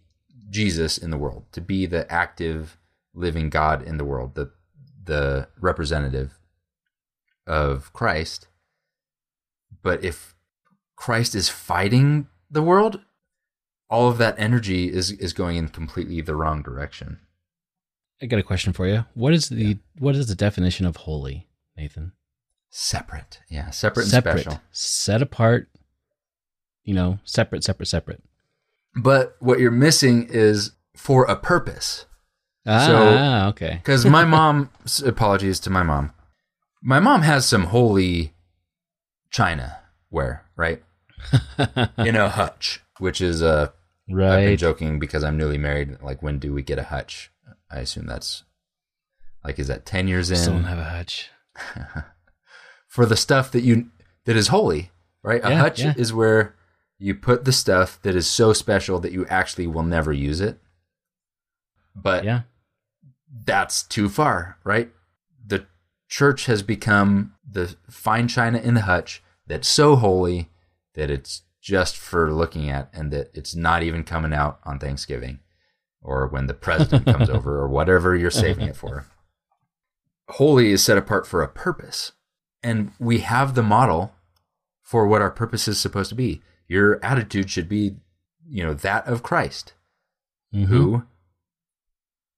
[0.49, 2.77] Jesus in the world, to be the active,
[3.13, 4.51] living God in the world, the
[5.03, 6.37] the representative
[7.45, 8.47] of Christ.
[9.81, 10.35] But if
[10.95, 13.01] Christ is fighting the world,
[13.89, 17.19] all of that energy is is going in completely the wrong direction.
[18.21, 19.05] I got a question for you.
[19.13, 22.13] What is the what is the definition of holy, Nathan?
[22.69, 24.61] Separate, yeah, separate and separate, special.
[24.71, 25.69] set apart.
[26.83, 28.23] You know, separate, separate, separate.
[28.95, 32.05] But what you're missing is for a purpose.
[32.65, 33.79] Ah, okay.
[33.83, 34.69] Because my mom,
[35.05, 36.11] apologies to my mom,
[36.81, 38.33] my mom has some holy
[39.29, 40.83] china ware, right?
[41.97, 43.73] In a hutch, which is a
[44.09, 44.59] I've been right.
[44.59, 45.97] joking because I'm newly married.
[46.01, 47.29] Like, when do we get a hutch?
[47.69, 48.43] I assume that's
[49.43, 50.37] like, is that 10 years in?
[50.37, 51.29] Still don't have a hutch.
[52.87, 53.87] For the stuff that you,
[54.25, 54.91] that is holy,
[55.23, 55.41] right?
[55.43, 55.93] A hutch yeah.
[55.97, 56.55] is where
[56.97, 60.59] you put the stuff that is so special that you actually will never use it.
[61.95, 62.41] But Yeah.
[63.45, 64.91] that's too far, right?
[65.45, 65.65] The
[66.07, 70.49] church has become the fine china in the hutch that's so holy
[70.95, 75.39] that it's just for looking at and that it's not even coming out on Thanksgiving
[76.01, 79.05] or when the president comes over or whatever you're saving it for.
[80.29, 82.11] Holy is set apart for a purpose.
[82.63, 84.13] And we have the model
[84.83, 86.41] for what our purpose is supposed to be.
[86.67, 87.95] Your attitude should be,
[88.47, 89.73] you know, that of Christ
[90.53, 90.65] Mhm.
[90.67, 91.03] who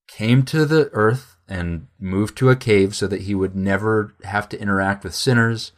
[0.08, 4.50] came to the earth and moved to a cave so that he would never have
[4.50, 5.72] to interact with sinners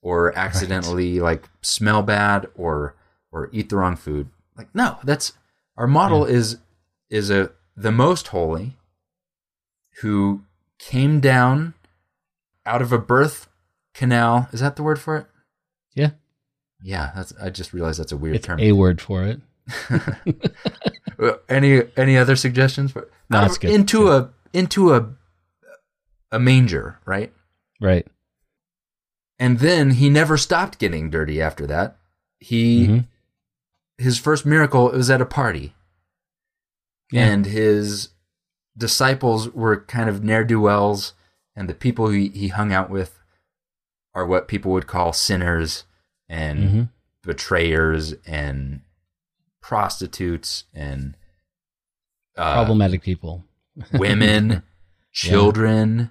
[0.00, 2.94] or accidentally like smell bad or
[3.30, 4.28] or eat the wrong food.
[4.56, 5.32] Like no, that's
[5.76, 6.58] our model is
[7.10, 8.76] is a the most holy
[10.00, 10.42] who
[10.78, 11.74] came down
[12.66, 13.48] out of a birth
[13.94, 14.48] canal.
[14.52, 15.26] Is that the word for it?
[15.94, 16.10] Yeah.
[16.82, 18.60] Yeah, that's I just realized that's a weird It's term.
[18.60, 19.40] a word for it.
[21.48, 22.92] Any any other suggestions?
[22.92, 23.70] For, No, that's good.
[23.70, 25.08] Into a into a
[26.30, 27.32] a manger, right?
[27.80, 28.06] Right.
[29.38, 31.96] And then he never stopped getting dirty after that.
[32.38, 33.06] He Mhm.
[33.98, 35.74] his first miracle was at a party,
[37.10, 37.26] Yeah.
[37.26, 38.10] and his
[38.76, 41.14] disciples were kind of ne'er do wells,
[41.56, 43.18] and the people he, he hung out with
[44.14, 45.84] are what people would call sinners
[46.28, 46.88] and Mhm.
[47.22, 48.82] betrayers and
[49.60, 51.16] prostitutes and
[52.36, 53.44] uh, Problematic people.
[53.92, 54.62] women,
[55.12, 56.10] children,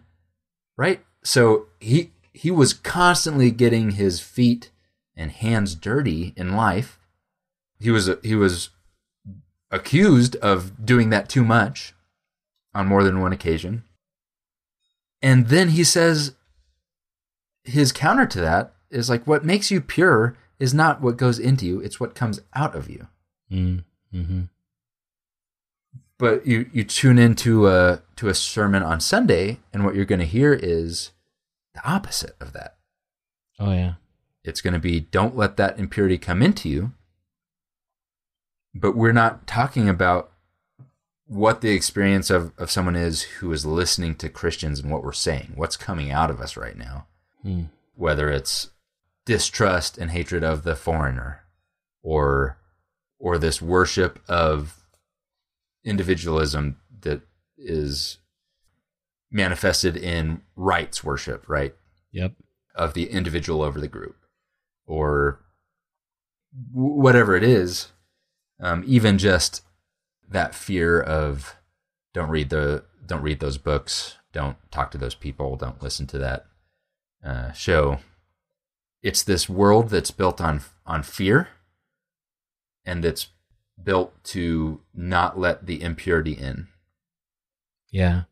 [0.77, 1.03] right?
[1.23, 4.71] So he he was constantly getting his feet
[5.15, 6.99] and hands dirty in life.
[7.79, 8.69] He was he was
[9.71, 11.93] accused of doing that too much
[12.73, 13.83] on more than one occasion.
[15.21, 16.35] And then he says
[17.63, 21.65] his counter to that is like what makes you pure is not what goes into
[21.65, 23.07] you, it's what comes out of you
[23.51, 23.85] Mm.
[24.11, 24.41] hmm
[26.17, 30.19] but you you tune into a to a sermon on Sunday, and what you're going
[30.19, 31.11] to hear is
[31.73, 32.75] the opposite of that.
[33.59, 33.93] Oh yeah.
[34.43, 36.93] It's going to be don't let that impurity come into you.
[38.79, 40.31] But we're not talking about
[41.25, 45.11] what the experience of, of someone is who is listening to Christians and what we're
[45.11, 47.07] saying, what's coming out of us right now,
[47.43, 47.63] Hmm.
[47.95, 48.69] whether it's
[49.25, 51.41] distrust and hatred of the foreigner
[52.01, 52.57] or
[53.19, 54.85] or this worship of
[55.83, 57.21] individualism that
[57.57, 58.19] is
[59.31, 61.75] manifested in rights worship, right?
[62.11, 62.33] Yep.
[62.75, 64.15] Of the individual over the group
[64.85, 65.39] or
[66.71, 67.91] whatever it is.
[68.59, 69.63] Um, even just
[70.29, 71.55] that fear of
[72.13, 76.17] don't read the don't read those books, don't talk to those people, don't listen to
[76.17, 76.45] that
[77.23, 77.99] uh, show.
[79.03, 81.49] It's this world that's built on on fear,
[82.85, 83.27] and that's
[83.81, 86.67] built to not let the impurity in.
[87.91, 88.23] Yeah.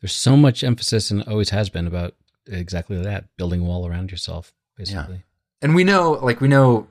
[0.00, 2.14] there's so much emphasis and always has been about
[2.46, 5.22] exactly that building a wall around yourself basically
[5.60, 6.88] And we know, like we know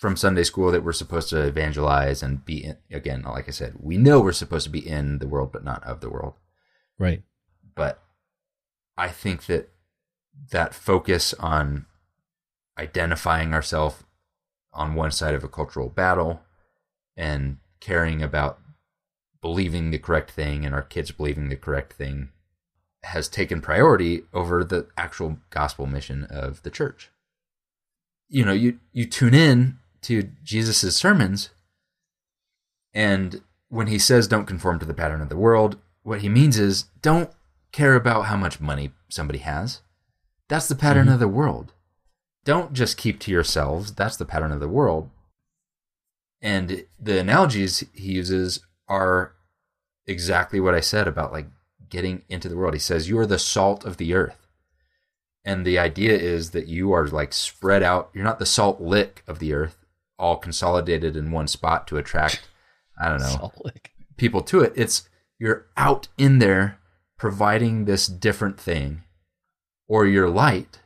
[0.00, 3.74] from Sunday school that we're supposed to evangelize and be in, again, like I said,
[3.78, 6.32] we know we're supposed to be in the world but not of the world.
[6.98, 7.22] right
[7.74, 8.02] But
[8.96, 9.68] I think that
[10.52, 11.84] that focus on
[12.78, 14.02] identifying ourselves
[14.72, 16.40] on one side of a cultural battle
[17.14, 18.58] and caring about
[19.42, 22.30] believing the correct thing and our kids believing the correct thing
[23.02, 27.10] has taken priority over the actual gospel mission of the church.
[28.30, 31.50] You know, you you tune in to Jesus' sermons
[32.92, 36.58] and when he says don't conform to the pattern of the world, what he means
[36.58, 37.30] is don't
[37.72, 39.80] care about how much money somebody has.
[40.48, 41.14] That's the pattern mm-hmm.
[41.14, 41.72] of the world.
[42.44, 43.92] Don't just keep to yourselves.
[43.94, 45.10] That's the pattern of the world.
[46.42, 49.34] And the analogies he uses are
[50.06, 51.46] exactly what I said about like
[51.88, 52.74] getting into the world.
[52.74, 54.48] He says, You are the salt of the earth.
[55.44, 58.10] And the idea is that you are like spread out.
[58.12, 59.79] You're not the salt lick of the earth,
[60.20, 62.48] all consolidated in one spot to attract,
[63.00, 63.52] I don't know,
[64.16, 64.72] people to it.
[64.76, 66.78] It's you're out in there
[67.16, 69.02] providing this different thing
[69.88, 70.80] or your light.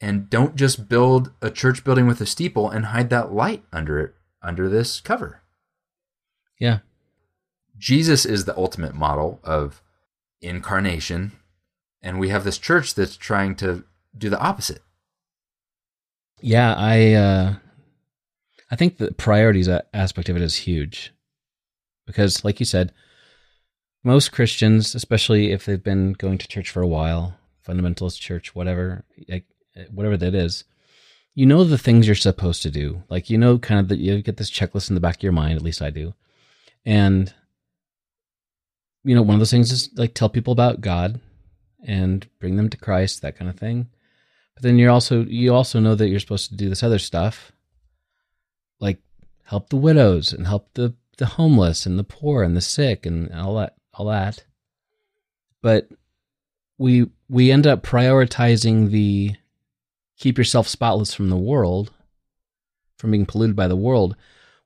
[0.00, 3.98] And don't just build a church building with a steeple and hide that light under
[3.98, 5.42] it, under this cover.
[6.58, 6.78] yeah
[7.76, 9.82] Jesus is the ultimate model of
[10.42, 11.32] incarnation.
[12.02, 13.84] And we have this church that's trying to
[14.16, 14.82] do the opposite.
[16.40, 17.54] Yeah, I uh
[18.70, 21.12] I think the priorities aspect of it is huge.
[22.06, 22.92] Because like you said,
[24.02, 29.04] most Christians, especially if they've been going to church for a while, fundamentalist church, whatever,
[29.28, 29.44] like
[29.76, 30.64] eh, whatever that is,
[31.34, 33.02] you know the things you're supposed to do.
[33.08, 35.32] Like you know kind of that you get this checklist in the back of your
[35.32, 36.14] mind, at least I do.
[36.84, 37.32] And
[39.04, 41.20] you know, one of those things is like tell people about God
[41.86, 43.88] and bring them to Christ, that kind of thing.
[44.54, 47.52] But then you're also you also know that you're supposed to do this other stuff,
[48.80, 48.98] like
[49.44, 53.32] help the widows and help the the homeless and the poor and the sick and
[53.32, 54.44] all that all that.
[55.62, 55.88] But
[56.78, 59.34] we we end up prioritizing the
[60.16, 61.92] keep yourself spotless from the world,
[62.98, 64.16] from being polluted by the world.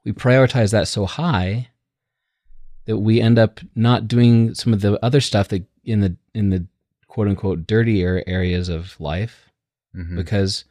[0.04, 1.68] We prioritize that so high
[2.86, 6.50] that we end up not doing some of the other stuff that in the in
[6.50, 6.66] the
[7.08, 9.48] quote unquote dirtier areas of life
[9.96, 10.16] Mhm.
[10.16, 10.64] because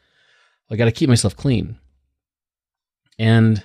[0.70, 1.78] I got to keep myself clean.
[3.20, 3.64] And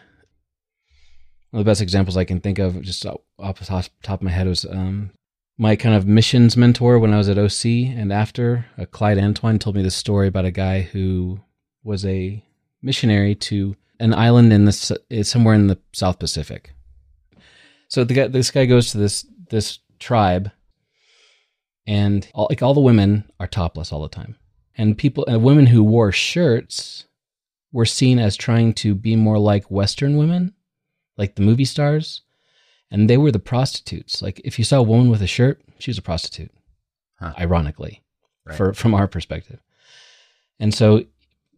[1.51, 3.65] one of the best examples I can think of, just off the
[4.03, 5.11] top, of my head, was um,
[5.57, 7.65] my kind of missions mentor when I was at OC
[7.97, 8.67] and after.
[8.79, 11.41] Uh, Clyde Antoine told me this story about a guy who
[11.83, 12.45] was a
[12.83, 14.73] missionary to an island in the
[15.25, 16.73] somewhere in the South Pacific.
[17.89, 20.53] So the guy, this guy goes to this this tribe,
[21.87, 24.37] and all, like all the women are topless all the time
[24.79, 27.05] and people uh, women who wore shirts
[27.73, 30.55] were seen as trying to be more like western women
[31.17, 32.23] like the movie stars
[32.91, 35.91] and they were the prostitutes like if you saw a woman with a shirt she
[35.91, 36.51] was a prostitute
[37.21, 37.35] Huh.
[37.39, 38.03] ironically
[38.47, 38.57] Right.
[38.57, 39.61] for from our perspective
[40.61, 41.05] and so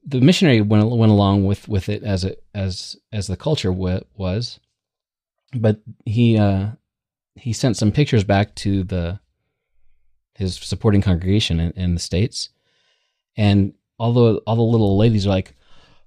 [0.04, 4.00] the missionary went went along with with it as it as as the culture wa-
[4.16, 4.58] was
[5.54, 6.70] but he uh
[7.36, 9.20] he sent some pictures back to the
[10.34, 12.48] his supporting congregation in, in the states
[13.36, 15.54] and all the all the little ladies are like,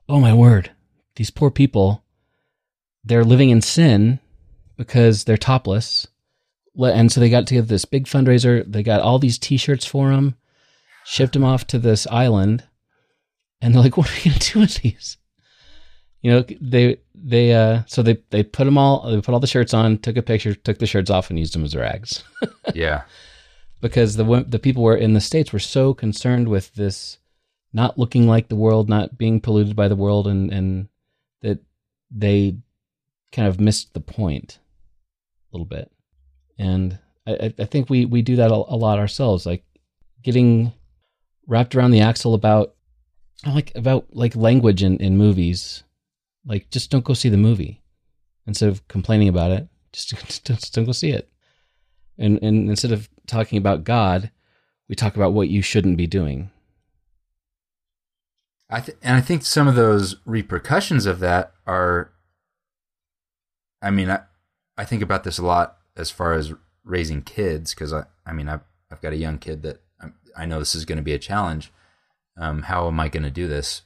[0.07, 0.71] "Oh my word,
[1.15, 2.03] these poor people,
[3.03, 4.19] they're living in sin
[4.77, 6.07] because they're topless."
[6.77, 8.63] And so they got together this big fundraiser.
[8.65, 10.35] They got all these T-shirts for them,
[11.05, 12.63] shipped them off to this island,
[13.61, 15.17] and they're like, "What are we gonna do with these?"
[16.23, 19.47] You know, they they uh so they they put them all they put all the
[19.47, 22.23] shirts on, took a picture, took the shirts off, and used them as rags
[22.73, 23.03] yeah.
[23.81, 27.17] because the the people were in the states were so concerned with this
[27.73, 30.87] not looking like the world, not being polluted by the world, and and
[31.41, 31.59] that
[32.11, 32.57] they
[33.31, 34.59] kind of missed the point
[35.51, 35.91] a little bit.
[36.59, 39.63] And I, I- think we we do that a, lot ourselves, like
[40.21, 40.71] getting
[41.47, 42.75] wrapped around the axle about
[43.45, 45.83] like about like language in in movies.
[46.45, 47.81] Like just don't go see the movie
[48.45, 49.67] instead of complaining about it.
[49.91, 51.29] Just, just don't go see it.
[52.17, 54.29] And and instead of talking about God,
[54.87, 56.51] we talk about what you shouldn't be doing.
[58.69, 62.11] I th- and I think some of those repercussions of that are.
[63.81, 64.21] I mean, I
[64.77, 66.53] I think about this a lot as far as
[66.83, 70.45] raising kids because I I mean I've I've got a young kid that I'm, I
[70.45, 71.71] know this is going to be a challenge.
[72.37, 73.83] Um, how am I going to do this?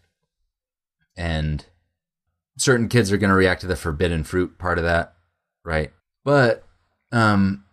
[1.17, 1.65] And
[2.57, 5.15] certain kids are going to react to the forbidden fruit part of that,
[5.65, 5.91] right?
[6.23, 6.63] But
[7.11, 7.65] um,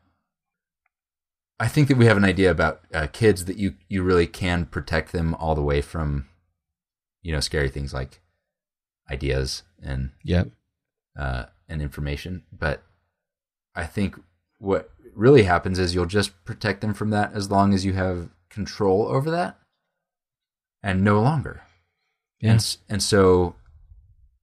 [1.58, 4.26] I I think that we have an idea about uh, kids that you you really
[4.26, 6.28] can protect them all the way from,
[7.24, 8.20] you know, scary things like
[9.10, 10.50] ideas and Yep.
[11.18, 12.44] uh, and information.
[12.52, 12.84] But
[13.74, 14.20] I think
[14.58, 18.28] what really happens is you'll just protect them from that as long as you have
[18.50, 19.58] control over that,
[20.82, 21.62] and no longer.
[22.40, 22.52] Yeah.
[22.52, 23.56] And, and so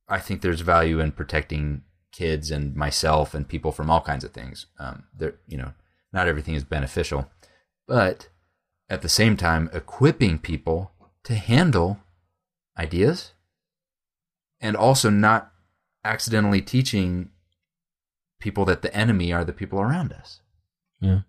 [0.10, 4.32] I think there's value in protecting kids and myself and people from all kinds of
[4.32, 4.66] things.
[4.80, 5.74] Um, there, you know,
[6.12, 7.30] not everything is beneficial,
[7.88, 8.28] but
[8.90, 10.92] at the same time, equipping people
[11.24, 12.00] to handle
[12.78, 13.32] ideas
[14.60, 15.52] and also not
[16.04, 17.30] accidentally teaching
[18.40, 20.42] people that the enemy are the people around us.
[21.00, 21.22] Yeah.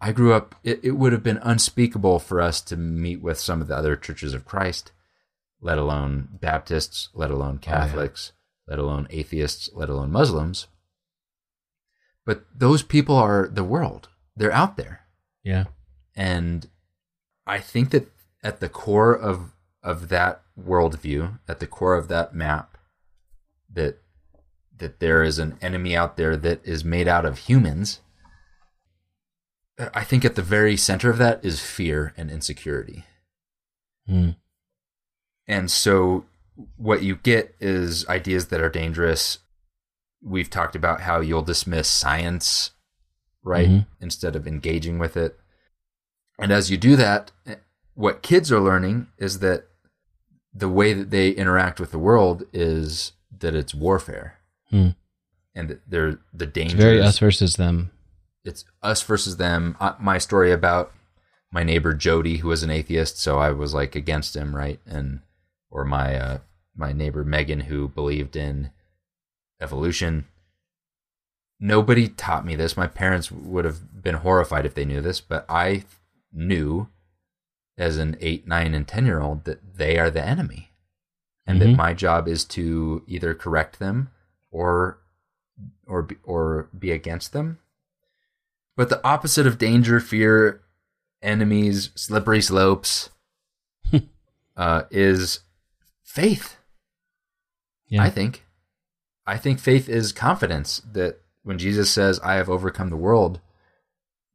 [0.00, 3.60] I grew up, it, it would have been unspeakable for us to meet with some
[3.62, 4.92] of the other churches of Christ,
[5.60, 7.86] let alone Baptists, let alone Oh, yeah.
[7.86, 8.32] Catholics,
[8.68, 10.68] let alone atheists, let alone Muslims.
[12.26, 14.08] But those people are the world.
[14.34, 15.02] They're out there.
[15.42, 15.64] Yeah.
[16.14, 16.68] And
[17.46, 18.08] I think that
[18.42, 19.52] at the core of
[19.86, 22.76] of that worldview, at the core of that map,
[23.72, 23.98] that
[24.78, 28.00] that there is an enemy out there that is made out of humans.
[29.94, 33.04] I think at the very center of that is fear and insecurity.
[34.06, 34.30] Hmm.
[35.46, 36.26] And so
[36.76, 39.38] what you get is ideas that are dangerous.
[40.22, 42.72] We've talked about how you'll dismiss science,
[43.42, 43.68] right?
[43.68, 43.86] Mhm.
[44.00, 45.38] Instead of engaging with it.
[46.38, 47.32] And as you do that,
[47.94, 49.68] what kids are learning is that
[50.56, 54.38] the way that they interact with the world is that it's warfare.
[54.70, 54.90] Hmm.
[55.54, 57.90] And that they're the It's dangers very us versus them.
[58.44, 59.76] it's us versus them.
[59.80, 60.92] Uh, my story about
[61.50, 64.80] my neighbor Jody, who was an atheist, so I was like against him, right?
[64.86, 65.20] And
[65.70, 66.38] or my uh,
[66.76, 68.70] my neighbor Megan, who believed in
[69.60, 70.26] evolution.
[71.58, 72.76] Nobody taught me this.
[72.76, 75.84] My parents would have been horrified if they knew this, but I
[76.32, 76.88] knew
[77.78, 80.72] as an eight, nine, and ten year old that they are the enemy,
[81.46, 81.76] and that Mhm.
[81.76, 84.10] my job is to either correct them
[84.50, 84.98] or
[85.86, 87.58] or be, or be against them.
[88.76, 90.62] But the opposite of danger, fear,
[91.22, 93.08] enemies, slippery slopes,
[94.56, 95.40] uh, is
[96.02, 96.56] faith.
[97.86, 98.02] Yeah.
[98.02, 98.44] I think.
[99.26, 103.40] I think faith is confidence that when Jesus says, "I have overcome the world,"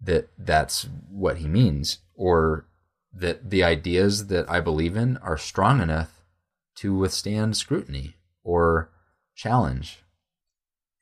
[0.02, 2.66] that that's what he means, or
[3.14, 6.24] that the ideas that I believe in are strong enough
[6.76, 8.90] to withstand scrutiny or
[9.36, 10.04] challenge.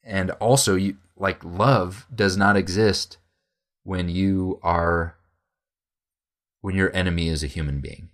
[0.04, 3.18] And also, you like love does not exist
[3.84, 5.16] when you are
[6.62, 8.10] when your enemy is a human being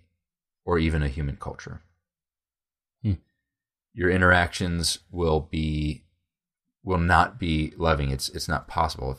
[0.64, 1.80] or even a human culture.
[3.02, 3.14] Hmm.
[3.94, 6.02] Your interactions will be
[6.84, 8.10] will not be loving.
[8.10, 9.18] It's it's not possible.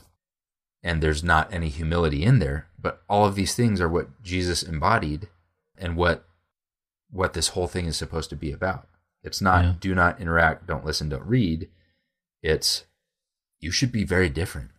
[0.88, 4.63] And there's not any humility in there, but all of these things are what Jesus
[4.63, 5.27] embodied
[5.77, 6.23] and what
[7.09, 8.88] what this whole thing is supposed to be about.
[9.21, 9.73] It's not Yeah.
[9.81, 11.69] do not interact, don't listen, don't read.
[12.41, 12.85] It's
[13.59, 14.71] you should be very different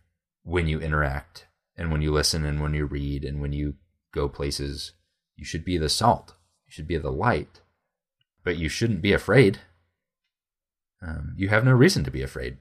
[0.44, 1.46] when you interact
[1.76, 3.74] and when you listen and when you read and when you
[4.12, 4.92] go places.
[5.36, 6.34] You should be the salt.
[6.66, 7.60] You should be the light.
[8.44, 9.60] But you shouldn't be afraid.
[11.02, 12.56] Um, you have no reason to be afraid.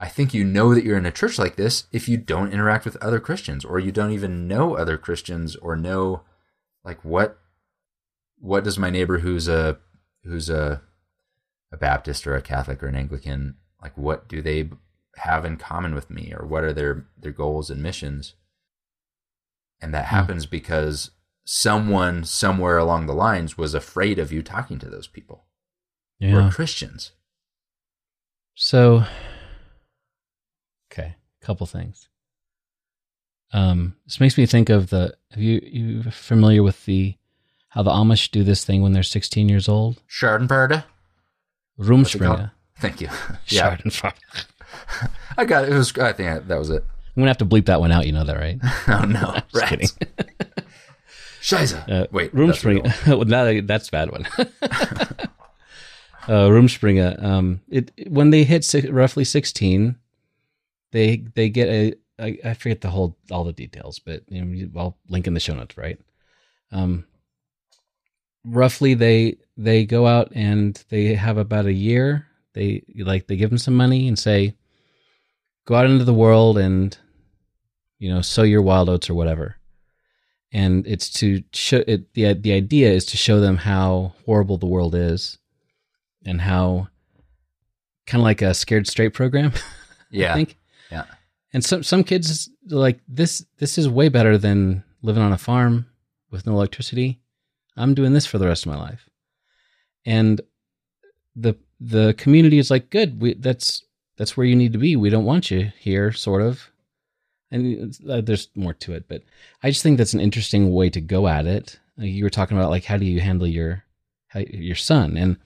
[0.00, 2.84] I think you know that you're in a church like this if you don't interact
[2.84, 6.22] with other Christians or you don't even know other Christians or know
[6.84, 7.38] like what
[8.38, 9.78] what does my neighbor who's a
[10.24, 10.82] who's a
[11.72, 14.70] a Baptist or a Catholic or an Anglican like what do they
[15.16, 18.34] have in common with me or what are their their goals and missions
[19.80, 20.14] and that Hmm.
[20.16, 21.10] happens because
[21.44, 25.46] someone somewhere along the lines was afraid of you talking to those people
[26.20, 26.46] Yeah.
[26.46, 27.12] are Christians
[28.54, 29.04] So,
[31.40, 32.08] couple things.
[33.52, 35.14] Um, this makes me think of the.
[35.30, 37.16] Have you you familiar with the
[37.70, 40.02] how the Amish do this thing when they're 16 years old?
[40.08, 40.84] Schadenfreude
[41.76, 42.38] What's it called?
[42.40, 42.50] Rumspringa.
[42.78, 43.08] thank you
[43.48, 44.12] yeah Schadenfreude.
[45.38, 46.82] I got it it was I think I, that was it
[47.16, 48.06] I'm gonna have to bleep that one out.
[48.06, 48.58] You know that, right?
[48.88, 49.88] oh no Just rats kidding.
[51.40, 51.88] Scheiße.
[51.90, 53.06] Uh, wait that's the real Rumspringa.
[53.16, 54.26] well, that, that's a bad one.
[56.28, 57.22] uh, Rumspringa.
[57.22, 59.96] Um, it when they hit si- roughly sixteen,
[60.92, 64.80] they they get a I, I forget the whole all the details, but you know,
[64.80, 65.76] I'll link in the show notes.
[65.76, 65.98] Right.
[66.72, 67.06] Um,
[68.44, 72.26] roughly they they go out and they have about a year.
[72.54, 74.54] They like they give them some money and say,
[75.64, 76.96] go out into the world and
[77.98, 79.56] you know sow your wild oats or whatever
[80.52, 84.66] and it's to show it the the idea is to show them how horrible the
[84.66, 85.38] world is
[86.24, 86.88] and how
[88.06, 89.52] kind of like a scared straight program
[90.10, 90.56] yeah i think
[90.90, 91.04] yeah.
[91.52, 93.44] And some some kids like this.
[93.58, 95.86] This is way better than living on a farm
[96.30, 97.20] with no electricity.
[97.76, 99.08] I'm doing this for the rest of my life.
[100.04, 100.40] And
[101.34, 103.20] the the community is like, good.
[103.20, 103.82] We, that's
[104.16, 104.96] that's where you need to be.
[104.96, 106.70] We don't want you here, sort of.
[107.50, 109.22] And uh, there's more to it, but
[109.62, 111.78] I just think that's an interesting way to go at it.
[111.96, 113.84] Like you were talking about, like how do you handle your
[114.26, 115.16] how, your son?
[115.16, 115.38] And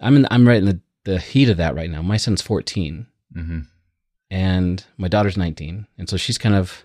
[0.00, 2.00] I'm in, I'm right in the, the heat of that right now.
[2.00, 3.06] My son's 14,
[3.36, 3.60] Mm-hmm.
[4.34, 6.82] And my daughter's 19, and so she's kind of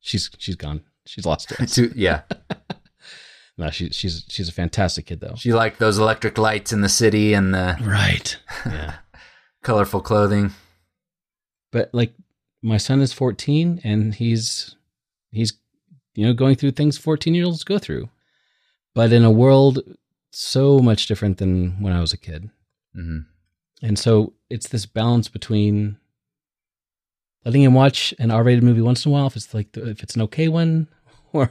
[0.00, 0.80] she's she's gone.
[1.06, 1.78] She's lost it.
[1.96, 2.22] yeah.
[3.58, 5.34] no, she, she's she's a fantastic kid though.
[5.36, 8.36] She liked those electric lights in the city and the Right.
[8.66, 8.94] Yeah.
[9.62, 10.50] colorful clothing.
[11.72, 12.12] but like
[12.62, 14.74] my son is 14 and he's
[15.30, 15.52] he's
[16.14, 18.08] you know going through things 14 year olds go through
[18.94, 19.78] but in a world
[20.30, 22.50] so much different than when i was a kid
[22.96, 23.20] Mm-hmm.
[23.86, 25.96] and so it's this balance between
[27.44, 30.02] letting him watch an r-rated movie once in a while if it's like the, if
[30.02, 30.88] it's an okay one
[31.32, 31.50] or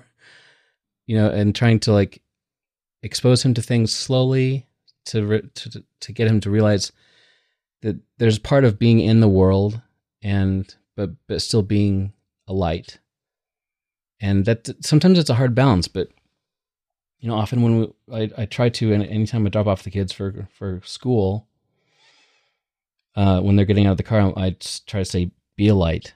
[1.08, 2.22] you know and trying to like
[3.04, 4.68] expose him to things slowly
[5.06, 6.92] to re- to to get him to realize
[7.82, 9.82] that there's part of being in the world
[10.22, 12.14] and but but still being
[12.48, 13.00] a light.
[14.22, 16.10] And that sometimes it's a hard balance but
[17.20, 19.92] you know often when we, I, I try to and anytime i drop off the
[19.92, 21.48] kids for for school
[23.16, 26.14] uh, when they're getting out of the car i try to say be a light.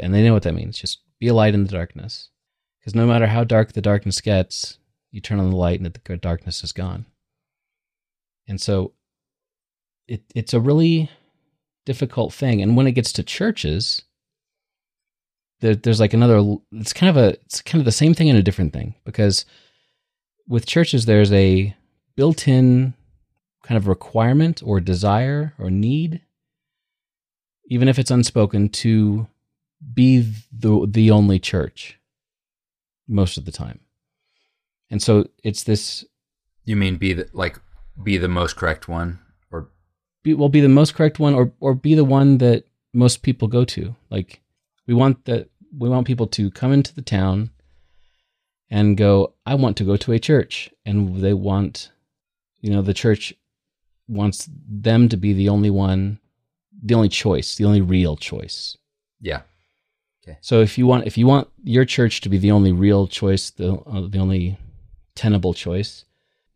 [0.00, 0.78] And they know what that means.
[0.78, 2.30] Just be a light in the darkness.
[2.80, 4.78] Because no matter how dark the darkness gets
[5.10, 7.04] you turn on the light and the darkness is gone.
[8.48, 8.92] And so
[10.08, 11.10] it, it's a really
[11.84, 12.62] difficult thing.
[12.62, 14.02] And when it gets to churches
[15.60, 18.38] there, there's like another it's kind of a it's kind of the same thing and
[18.38, 18.94] a different thing.
[19.04, 19.44] Because
[20.48, 21.76] with churches there's a
[22.14, 22.94] built-in
[23.64, 26.22] kind of requirement or desire or need
[27.66, 29.26] even if it's unspoken to
[29.92, 31.98] be the the only church
[33.08, 33.80] most of the time.
[34.90, 36.04] And so it's this
[36.64, 37.58] You mean be the like
[38.02, 39.18] be the most correct one,
[39.50, 39.68] or?
[40.22, 43.48] Be, will be the most correct one or or be the one that most people
[43.48, 43.94] go to.
[44.10, 44.40] Like
[44.86, 47.50] we want that we want people to come into the town
[48.70, 50.70] and go i want to go to a church.
[50.84, 51.90] And they want
[52.60, 53.34] you know the church
[54.08, 56.20] wants them to be the only one
[56.86, 58.76] the only choice the only real choice.
[59.20, 59.42] Yeah,
[60.22, 60.38] Okay.
[60.40, 63.50] so if you want if you want your church to be the only real choice
[63.50, 64.58] the uh, the only
[65.14, 66.04] tenable choice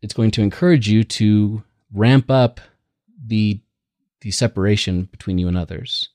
[0.01, 1.63] it's going to encourage you to
[1.93, 2.59] ramp up
[3.27, 3.59] the
[4.21, 6.09] the separation between you and others.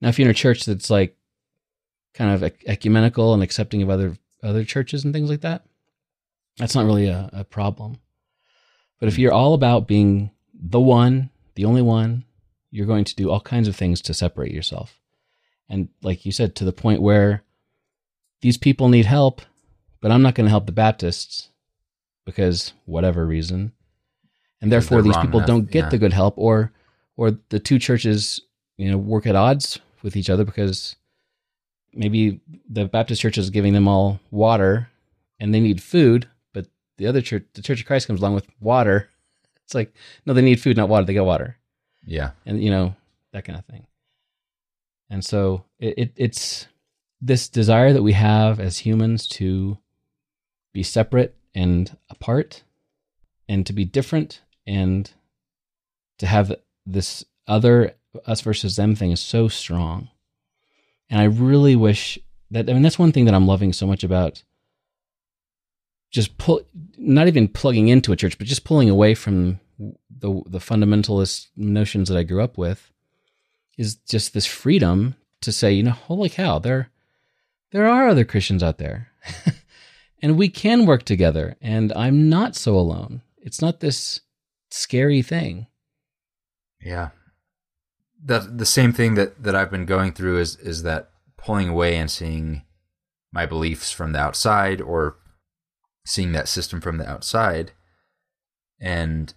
[0.00, 1.16] Now if you're in a church that's like
[2.14, 5.64] kind of ecumenical and accepting of other other churches and things like that
[6.58, 7.96] that's not really a, a problem.
[9.00, 12.24] But if you're all about being the one the only one
[12.72, 14.98] you're going to do all kinds of things to separate yourself.
[15.68, 17.44] And like you said to the point where
[18.40, 19.40] these people need help
[20.00, 21.48] but i'm not going to help the baptists
[22.24, 23.72] because whatever reason.
[24.60, 25.88] And therefore these people enough, don't get yeah.
[25.88, 26.72] the good help or
[27.16, 28.40] or the two churches
[28.76, 30.94] you know work at odds with each other because
[31.92, 34.88] maybe the baptist church is giving them all water
[35.40, 36.66] and they need food but
[36.96, 39.08] the other church the church of christ comes along with water.
[39.64, 39.94] It's like
[40.26, 41.56] no they need food not water they get water
[42.04, 42.94] yeah, and you know
[43.32, 43.86] that kind of thing.
[45.10, 46.66] And so it, it it's
[47.20, 49.78] this desire that we have as humans to
[50.72, 52.62] be separate and apart
[53.48, 55.12] and to be different and
[56.18, 56.54] to have
[56.86, 57.94] this other
[58.26, 60.08] us versus them thing is so strong.
[61.10, 62.18] And i really wish
[62.52, 64.42] that i mean that's one thing that i'm loving so much about
[66.10, 66.60] just pull
[66.96, 69.58] not even plugging into a church but just pulling away from
[70.10, 72.90] the the fundamentalist notions that i grew up with
[73.76, 76.90] is just this freedom to say you know holy cow there
[77.70, 79.08] there are other christians out there.
[80.24, 83.22] And we can work together and i'm not so alone.
[83.38, 84.20] It's not this
[84.70, 85.66] scary thing.
[86.80, 87.10] Yeah.
[88.24, 91.96] The the same thing that that I've been going through is is that pulling away
[91.96, 92.62] and seeing
[93.32, 95.16] my beliefs from the outside, or
[96.04, 97.72] seeing that system from the outside,
[98.78, 99.34] and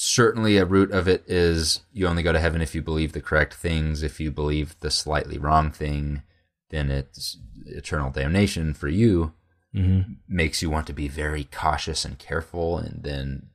[0.00, 3.20] certainly a root of it is you only go to heaven if you believe the
[3.20, 4.04] correct things.
[4.04, 6.22] If you believe the slightly wrong thing,
[6.70, 7.36] then it's
[7.66, 9.32] eternal damnation for you.
[9.74, 10.12] mm-hmm.
[10.28, 13.48] makes you want to be very cautious and careful and then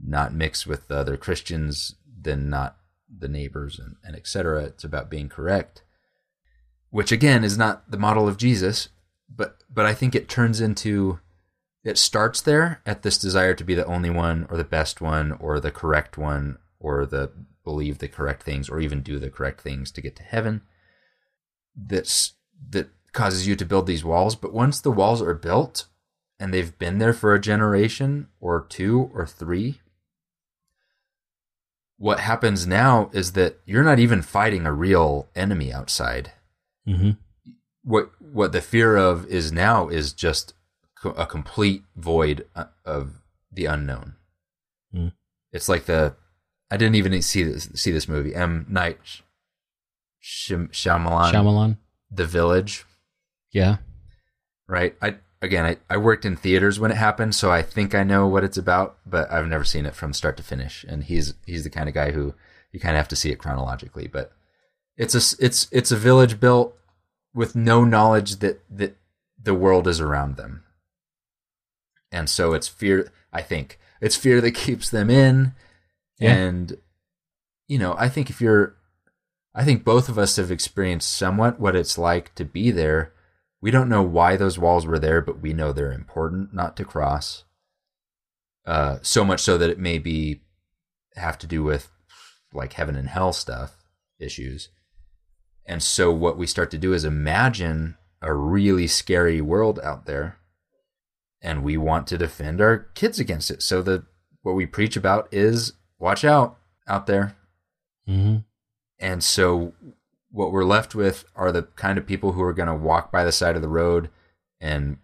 [0.00, 2.76] not mix with the other Christians, then not
[3.08, 4.64] the neighbors and, and et cetera.
[4.64, 5.82] It's about being correct.
[6.90, 8.90] Which again is not the model of Jesus,
[9.28, 11.18] but but I think it turns into
[11.84, 15.32] it starts there at this desire to be the only one or the best one
[15.32, 17.30] or the correct one or the
[17.62, 20.62] believe the correct things or even do the correct things to get to heaven.
[21.76, 22.34] that's
[22.70, 24.34] that causes you to build these walls.
[24.34, 25.86] But once the walls are built
[26.38, 29.80] and they've been there for a generation or two or three,
[31.96, 36.32] what happens now is that you're not even fighting a real enemy outside.
[36.88, 37.12] Mm-hmm.
[37.82, 40.54] What what the fear of is now is just
[41.10, 44.14] a complete void uh, of the unknown.
[44.94, 45.12] Mm.
[45.52, 46.14] It's like the
[46.70, 48.34] I didn't even see this see this movie.
[48.34, 48.98] M Night
[50.20, 51.76] Sh- Shyamalan, Shyamalan.
[52.10, 52.84] The Village,
[53.52, 53.76] Yeah.
[54.66, 54.96] right?
[55.02, 58.26] I again, I, I worked in theaters when it happened, so I think I know
[58.26, 60.84] what it's about, but I've never seen it from start to finish.
[60.88, 62.34] And he's he's the kind of guy who
[62.72, 64.06] you kind of have to see it chronologically.
[64.08, 64.32] But
[64.96, 66.74] it's a it's it's a village built
[67.34, 68.96] with no knowledge that that
[69.40, 70.63] the world is around them,
[72.14, 73.10] and so it's fear.
[73.32, 75.52] I think it's fear that keeps them in,
[76.18, 76.32] Yeah.
[76.34, 76.76] and
[77.66, 78.76] you know, I think if you're,
[79.54, 83.12] I think both of us have experienced somewhat what it's like to be there.
[83.60, 86.84] We don't know why those walls were there, but we know they're important not to
[86.84, 87.44] cross.
[88.66, 90.42] Uh, so much so that it may be
[91.16, 91.90] have to do with
[92.52, 93.82] like heaven and hell stuff
[94.18, 94.68] issues.
[95.66, 100.36] And so what we start to do is imagine a really scary world out there
[101.44, 103.62] and we want to defend our kids against it.
[103.62, 104.04] So the
[104.42, 107.36] what we preach about is watch out out there.
[108.08, 108.38] Mm-hmm.
[108.98, 109.74] And so
[110.30, 113.24] what we're left with are the kind of people who are going to walk by
[113.24, 114.10] the side of the road
[114.60, 114.96] and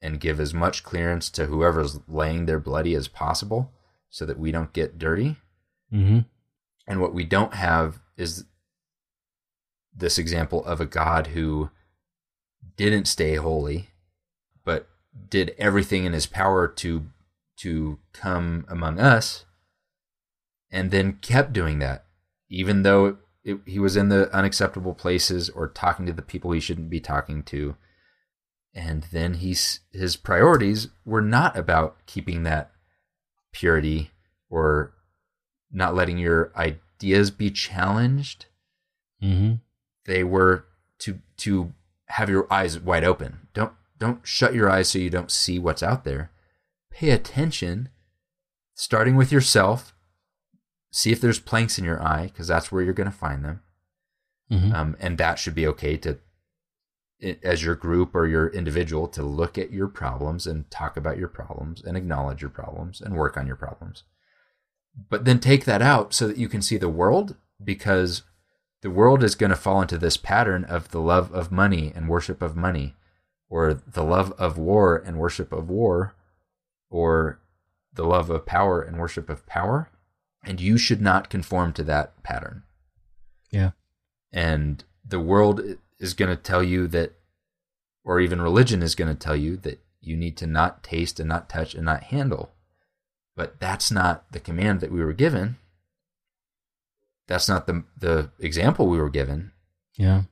[0.00, 3.72] and give as much clearance to whoever's laying there bloody as possible
[4.08, 5.36] so that we don't get dirty.
[5.92, 6.20] Mm-hmm.
[6.86, 8.44] And what we don't have is
[9.94, 11.70] this example of a God who
[12.76, 13.88] didn't stay holy,
[15.28, 17.06] did everything in his power to
[17.58, 19.44] to come among us,
[20.70, 22.04] and then kept doing that,
[22.48, 26.60] even though it, he was in the unacceptable places or talking to the people he
[26.60, 27.74] shouldn't be talking to.
[28.74, 32.70] And then he's his priorities were not about keeping that
[33.52, 34.10] purity
[34.50, 34.92] or
[35.72, 38.46] not letting your ideas be challenged
[39.20, 39.54] Mm-hmm.
[40.06, 40.66] they were
[41.00, 41.72] to to
[42.06, 45.82] have your eyes wide open don't don't shut your eyes so you don't see what's
[45.82, 46.30] out there.
[46.90, 47.88] Pay attention
[48.74, 49.94] starting with yourself.
[50.90, 53.60] See if there's planks in your eye because that's where you're going to find them.
[54.50, 54.72] Mm-hmm.
[54.72, 56.18] um, and that should be okay to
[57.42, 61.28] as your group or your individual to look at your problems and talk about your
[61.28, 64.04] problems and acknowledge your problems and work on your problems.
[65.10, 68.22] But then take that out so that you can see the world because
[68.82, 72.08] the world is going to fall into this pattern of the love of money and
[72.08, 72.94] worship of money
[73.50, 76.14] or the love of war and worship of war
[76.90, 77.40] or
[77.92, 79.90] the love of power and worship of power.
[80.44, 82.62] And you should not conform to that pattern.
[83.50, 83.70] Yeah.
[84.32, 85.62] and the world
[85.98, 87.14] is going to tell you that
[88.04, 91.28] or even religion is going to tell you that you need to not taste and
[91.28, 92.52] not touch and not handle.
[93.34, 95.56] But that's not the command that we were given.
[97.26, 99.52] That's not the the example we were given.
[99.96, 100.22] Yeah.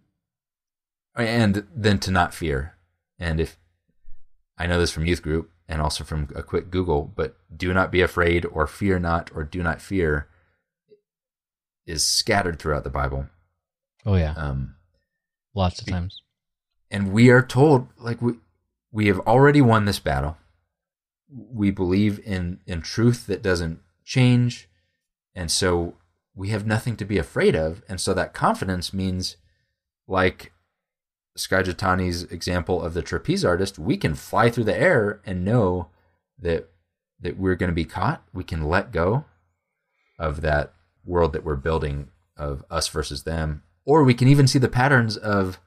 [1.17, 2.76] and then to not fear
[3.19, 3.59] and if
[4.59, 7.91] i know this from youth group and also from a quick google but do not
[7.91, 10.29] be afraid or fear not or do not fear
[11.87, 13.27] is scattered throughout the bible
[14.09, 14.35] Oh yeah.
[14.37, 14.77] um,
[15.55, 16.23] Lots of times.
[16.93, 18.35] and we are told like we
[18.93, 20.37] we have already won this battle
[21.29, 24.69] we believe in in truth that doesn't change
[25.35, 25.95] and so
[26.35, 29.37] we have nothing to be afraid of and so that confidence means
[30.07, 30.53] like
[31.37, 35.89] Skye Jethani's example of the trapeze artist we can fly through the air and know
[36.39, 36.69] that
[37.21, 38.23] that we're going to be caught.
[38.33, 39.25] We can let go
[40.19, 40.73] of that
[41.05, 43.63] world that we're building of us versus them.
[43.85, 45.61] Or we can even see the patterns of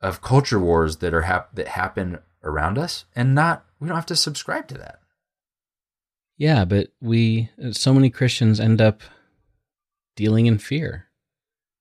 [0.00, 4.06] of culture wars that are hap- that happen around us and not we don't have
[4.06, 5.00] to subscribe to that.
[6.36, 9.02] Yeah, but we so many Christians end up
[10.16, 11.06] dealing in fear.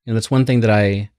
[0.05, 1.09] And that's one thing that I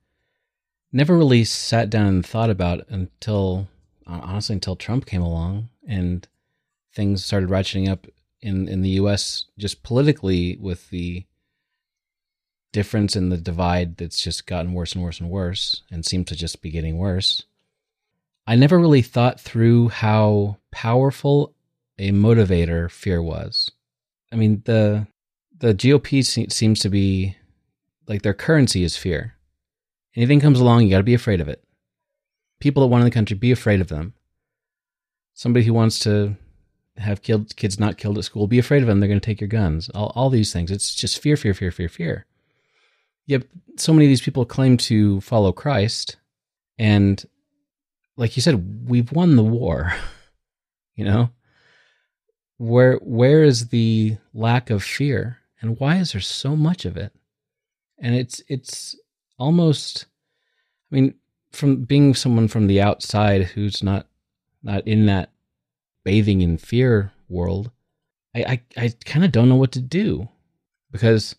[0.92, 3.68] never really sat down and thought about until
[4.06, 6.28] uh, honestly until Trump came along and
[6.94, 8.06] things started ratcheting up
[8.40, 11.24] in in the US just politically with the
[12.72, 16.34] difference in the divide that's just gotten worse and worse and worse and seems to
[16.34, 17.44] just be getting worse.
[18.46, 21.54] I never really thought through how powerful
[21.98, 23.70] a motivator fear was.
[24.32, 25.06] I mean, the
[25.56, 27.36] the GOP se- seems to be
[28.08, 29.36] like their currency is fear.
[30.14, 31.64] Anything comes along, you got to be afraid of it.
[32.60, 34.14] People that want in the country, be afraid of them.
[35.34, 36.36] Somebody who wants to
[36.98, 39.00] have killed kids not killed at school, be afraid of them.
[39.00, 39.88] They're going to take your guns.
[39.90, 40.70] All, all these things.
[40.70, 42.26] It's just fear, fear, fear, fear, fear.
[43.26, 43.44] Yet
[43.76, 46.16] so many of these people claim to follow Christ,
[46.78, 47.24] and
[48.16, 49.94] like you said, we've won the war.
[50.96, 51.30] you know,
[52.58, 57.12] where where is the lack of fear, and why is there so much of it?
[57.98, 58.96] And it's it's
[59.38, 60.06] almost,
[60.90, 61.14] I mean,
[61.52, 64.06] from being someone from the outside who's not
[64.62, 65.30] not in that
[66.04, 67.70] bathing in fear world,
[68.34, 70.28] I I, I kind of don't know what to do
[70.90, 71.34] because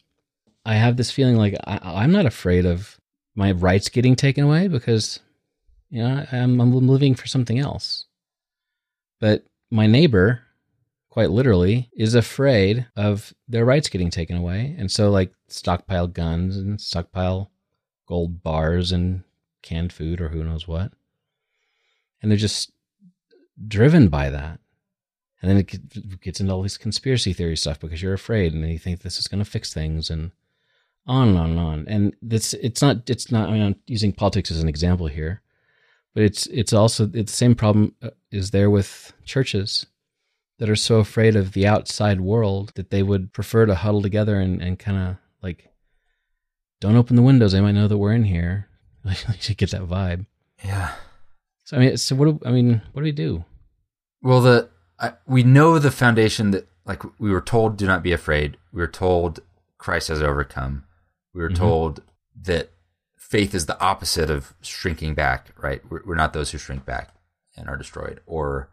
[0.65, 2.99] I have this feeling like I, I'm not afraid of
[3.35, 5.19] my rights getting taken away because
[5.89, 8.05] you know I'm, I'm living for something else.
[9.19, 10.41] But my neighbor,
[11.09, 16.57] quite literally, is afraid of their rights getting taken away, and so like stockpile guns
[16.57, 17.51] and stockpile
[18.05, 19.23] gold bars and
[19.61, 20.91] canned food or who knows what,
[22.21, 22.71] and they're just
[23.67, 24.59] driven by that.
[25.41, 28.79] And then it gets into all these conspiracy theory stuff because you're afraid, and you
[28.79, 30.31] think this is going to fix things, and
[31.05, 31.85] on and on and on.
[31.89, 33.49] And this, it's not, it's not.
[33.49, 35.41] I mean, I'm using politics as an example here,
[36.13, 39.85] but it's, it's also it's the same problem uh, is there with churches
[40.59, 44.39] that are so afraid of the outside world that they would prefer to huddle together
[44.39, 45.72] and, and kind of like,
[46.83, 47.51] don't open the windows.
[47.53, 48.67] They might know that we're in here.
[49.05, 50.25] you should get that vibe.
[50.63, 50.93] Yeah.
[51.65, 52.25] So I mean, so what?
[52.25, 53.43] Do, I mean, what do we do?
[54.21, 54.69] Well, the
[54.99, 58.57] I, we know the foundation that like we were told, do not be afraid.
[58.71, 59.39] We were told
[59.77, 60.83] Christ has overcome.
[61.33, 61.55] We were Mhm.
[61.55, 62.03] told
[62.41, 62.69] that
[63.17, 65.51] faith is the opposite of shrinking back.
[65.61, 65.81] Right?
[65.89, 67.13] We're, we're not those who shrink back
[67.57, 68.69] and are destroyed, or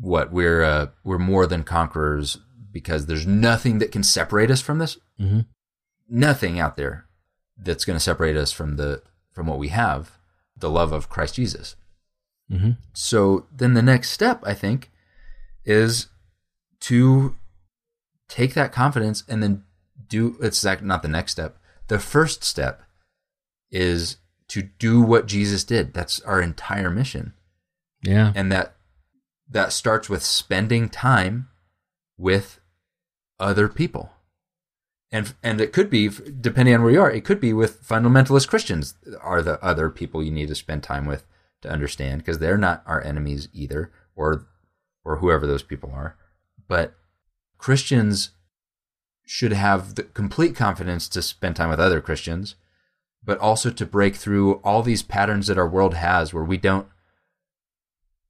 [0.00, 0.32] what?
[0.32, 2.38] We're uh, we're more than conquerors
[2.72, 4.98] because there's nothing that can separate us from this.
[5.20, 5.46] Mhm.
[6.10, 7.06] Nothing out there
[7.56, 9.02] that's going to separate us from the
[9.32, 10.18] from what we have,
[10.56, 11.76] the love of Christ Jesus.
[12.50, 12.72] Mm-hmm.
[12.92, 14.90] So then the next step, I think,
[15.64, 16.08] is
[16.80, 17.36] to
[18.28, 19.64] take that confidence and then
[20.08, 21.58] do it's not the next step.
[21.88, 22.82] The first step
[23.70, 24.16] is
[24.48, 25.94] to do what Jesus did.
[25.94, 27.34] That's our entire mission.
[28.02, 28.32] Yeah.
[28.34, 28.74] And that
[29.48, 31.48] that starts with spending time
[32.16, 32.60] with
[33.38, 34.10] other people.
[35.12, 38.48] And and it could be depending on where you are, it could be with fundamentalist
[38.48, 41.26] Christians are the other people you need to spend time with
[41.62, 44.46] to understand because they're not our enemies either or
[45.04, 46.16] or whoever those people are.
[46.68, 46.94] But
[47.58, 48.30] Christians
[49.26, 52.54] should have the complete confidence to spend time with other Christians,
[53.22, 56.86] but also to break through all these patterns that our world has where we don't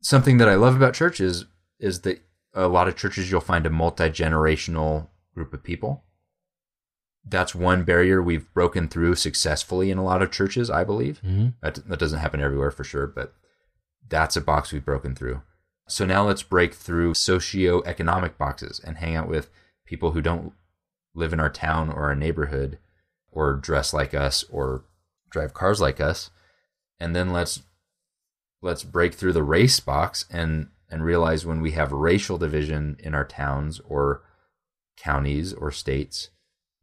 [0.00, 1.44] something that I love about church is
[1.78, 2.22] is that
[2.54, 6.04] a lot of churches you'll find a multi-generational group of people.
[7.24, 11.20] That's one barrier we've broken through successfully in a lot of churches, I believe.
[11.24, 11.48] Mm-hmm.
[11.62, 13.34] That, that doesn't happen everywhere for sure, but
[14.08, 15.42] that's a box we've broken through.
[15.88, 19.50] So now let's break through socio-economic boxes and hang out with
[19.84, 20.52] people who don't
[21.14, 22.78] live in our town or our neighborhood
[23.30, 24.84] or dress like us or
[25.30, 26.30] drive cars like us.
[26.98, 27.62] And then let's
[28.62, 33.14] let's break through the race box and and realize when we have racial division in
[33.14, 34.22] our towns or
[34.96, 36.30] counties or states,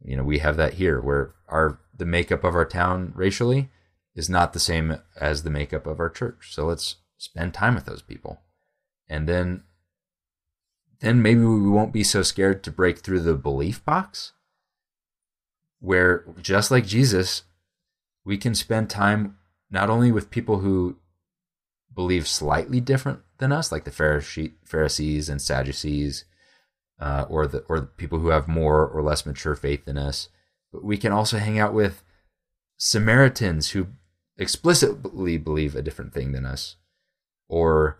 [0.02, 3.70] you know, we have that here where our the makeup of our town racially
[4.14, 6.52] is not the same as the makeup of our church.
[6.52, 8.40] So let's spend time with those people.
[9.08, 9.62] And then
[11.00, 14.32] then maybe we won't be so scared to break through the belief box
[15.80, 17.42] where just like Jesus,
[18.24, 19.38] we can spend time
[19.70, 20.96] not only with people who
[21.94, 23.90] believe slightly different than us, like the
[24.64, 26.24] Pharisees and Sadducees,
[27.00, 30.28] uh, or the or the people who have more or less mature faith than us,
[30.72, 32.02] but we can also hang out with
[32.76, 33.88] Samaritans who
[34.36, 36.76] explicitly believe a different thing than us,
[37.48, 37.98] or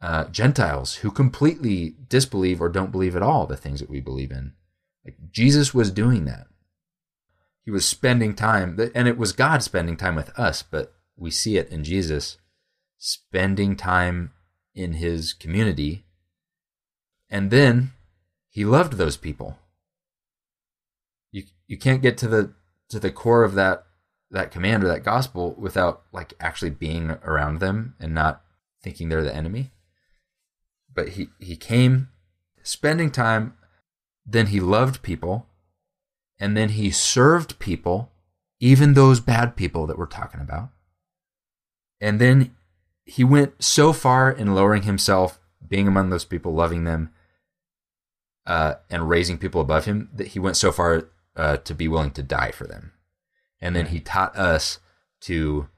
[0.00, 4.30] uh, Gentiles who completely disbelieve or don't believe at all the things that we believe
[4.30, 4.52] in.
[5.04, 6.46] Like Jesus was doing that.
[7.64, 11.56] He was spending time, and it was God spending time with us, but we see
[11.56, 12.36] it in Jesus
[12.98, 14.32] spending time
[14.74, 16.04] in his community.
[17.30, 17.92] And then
[18.54, 19.58] he loved those people.
[21.32, 22.54] You you can't get to the
[22.88, 23.84] to the core of that
[24.30, 28.42] that command or that gospel without like actually being around them and not
[28.80, 29.72] thinking they're the enemy.
[30.92, 32.10] But he he came
[32.62, 33.54] spending time
[34.24, 35.48] then he loved people
[36.38, 38.12] and then he served people
[38.60, 40.70] even those bad people that we're talking about.
[42.00, 42.54] And then
[43.04, 47.10] he went so far in lowering himself, being among those people, loving them,
[48.46, 52.12] uh, and raising people above him, that he went so far uh, to be willing
[52.12, 52.92] to die for them.
[53.60, 54.78] And then he taught us
[55.22, 55.68] to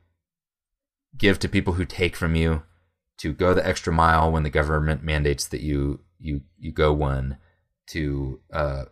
[1.17, 2.63] give to people who take from you,
[3.19, 7.39] to go the extra mile when the government mandates that you you you go one,
[7.89, 8.87] to uh,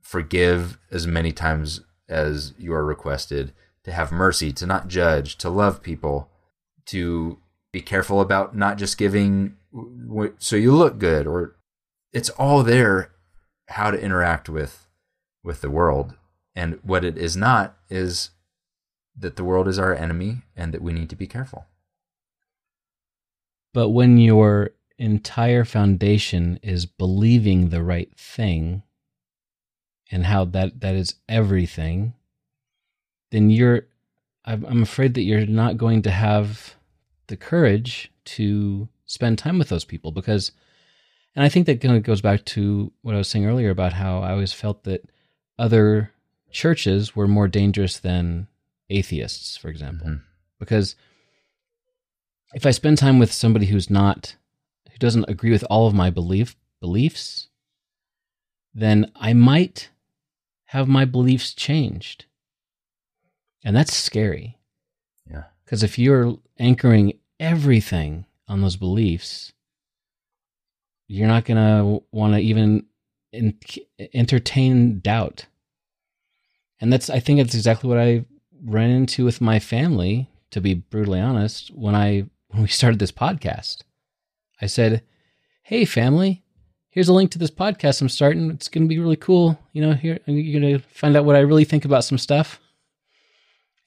[0.00, 3.52] forgive as many times as you are requested,
[3.84, 6.30] to have mercy, to not judge, to love people,
[6.86, 7.38] to
[7.72, 9.56] be careful about not just giving
[10.38, 11.55] so you look good or
[12.12, 13.12] it's all there
[13.68, 14.86] how to interact with
[15.42, 16.14] with the world.
[16.54, 18.30] And what it is not is
[19.16, 21.66] that the world is our enemy and that we need to be careful.
[23.72, 28.82] But when your entire foundation is believing the right thing
[30.10, 32.14] and how that, that is everything,
[33.30, 33.82] then you're,
[34.44, 36.76] I'm afraid that you're not going to have
[37.26, 40.52] the courage to spend time with those people because,
[41.36, 43.92] and I think that kind of goes back to what I was saying earlier about
[43.92, 45.08] how I always felt that
[45.58, 46.10] other
[46.50, 48.48] churches were more dangerous than
[48.90, 50.22] atheists, for example, Mhm.
[50.58, 50.96] because
[52.54, 54.36] if I spend time with somebody who's not
[54.90, 57.48] who doesn't agree with all of my belief beliefs,
[58.72, 59.90] then I might
[60.66, 62.24] have my beliefs changed.
[63.64, 64.58] And that's scary.
[65.30, 69.52] yeah Because if you're anchoring everything on those beliefs,
[71.08, 72.86] you're not going to want to even
[73.32, 73.58] in,
[74.14, 75.46] entertain doubt.
[76.80, 78.24] And that's, I think, that's exactly what I
[78.64, 80.28] ran into with my family.
[80.52, 83.78] To be brutally honest, when I when we started this podcast,
[84.60, 85.02] I said,
[85.64, 86.44] "Hey, family,
[86.88, 88.50] here's a link to this podcast I'm starting.
[88.52, 89.58] It's going to be really cool.
[89.72, 92.60] You know, here you're going to find out what I really think about some stuff."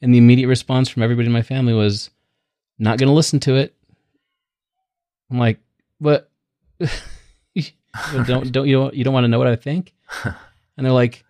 [0.01, 2.09] And the immediate response from everybody in my family was,
[2.77, 3.73] "Not going to listen to it."
[5.31, 5.59] I'm like,
[5.99, 6.28] "But
[8.25, 9.93] don't don't you don't, you don't want to know what I think?"
[10.77, 11.25] And they're like,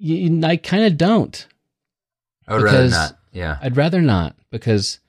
[0.00, 1.46] "Y- "I kind of don't.
[2.46, 5.00] i would rather not yeah I'd rather not because,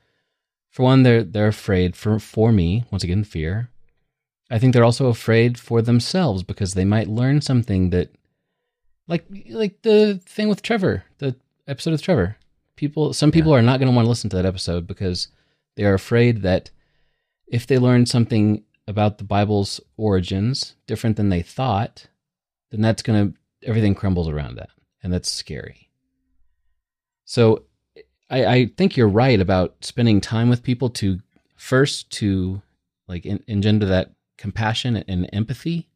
[0.69, 3.69] for one, they're they're afraid for for me once again fear.
[4.51, 8.09] I think they're also afraid for themselves because they might learn something that,
[9.07, 11.35] like like the thing with Trevor, the
[11.67, 12.35] episode with Trevor.
[12.75, 15.27] People, some people are not going to want to listen to that episode because
[15.75, 16.69] they are afraid that
[17.47, 22.07] if they learn something about the Bible's origins different than they thought,
[22.71, 24.71] then that's going to everything crumbles around that,
[25.03, 25.89] and that's scary.
[27.23, 27.65] So
[28.31, 31.19] I, I think you're right about spending time with people to
[31.55, 32.63] first to
[33.07, 35.87] like en- engender that compassion and empathy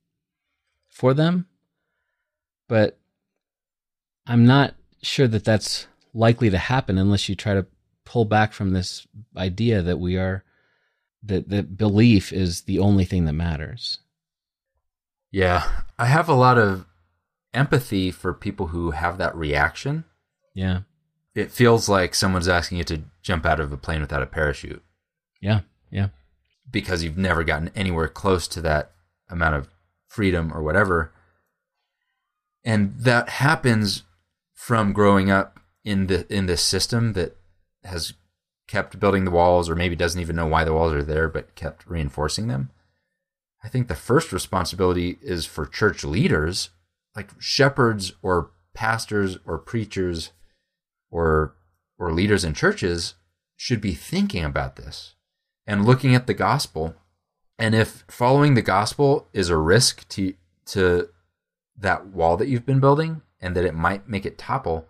[0.88, 1.48] for them,
[2.70, 3.00] but
[4.28, 7.66] I'm not sure that that's likely to happen unless you try to
[8.06, 10.44] pull back from this idea that we are
[11.24, 14.00] that that belief is the only thing that matters.
[15.32, 15.68] yeah.
[15.98, 16.86] I have a lot of
[17.54, 20.06] empathy for people who have that reaction.
[20.54, 20.82] Yeah,
[21.36, 24.84] it feels like someone's asking you to jump out of a plane without a parachute.
[25.42, 25.62] Yeah,
[25.92, 26.10] yeah,
[26.70, 28.92] because you've never gotten anywhere close to that
[29.30, 29.70] amount of
[30.08, 31.12] freedom or whatever.
[32.66, 34.04] And that happens
[34.54, 37.36] from growing up in the in this system that
[37.84, 38.14] has
[38.74, 41.54] kept building the walls or maybe doesn't even know why the walls are there but
[41.54, 42.72] kept reinforcing them.
[43.64, 46.72] I think the first responsibility is for church leaders,
[47.16, 50.32] like shepherds or pastors or preachers
[51.12, 51.54] or
[52.00, 53.14] or leaders in churches
[53.56, 55.14] should be thinking about this
[55.68, 56.96] and looking at the gospel.
[57.60, 60.34] And if following the gospel is a risk to
[60.66, 61.10] to
[61.78, 64.88] that wall that you've been building and that it might make it topple,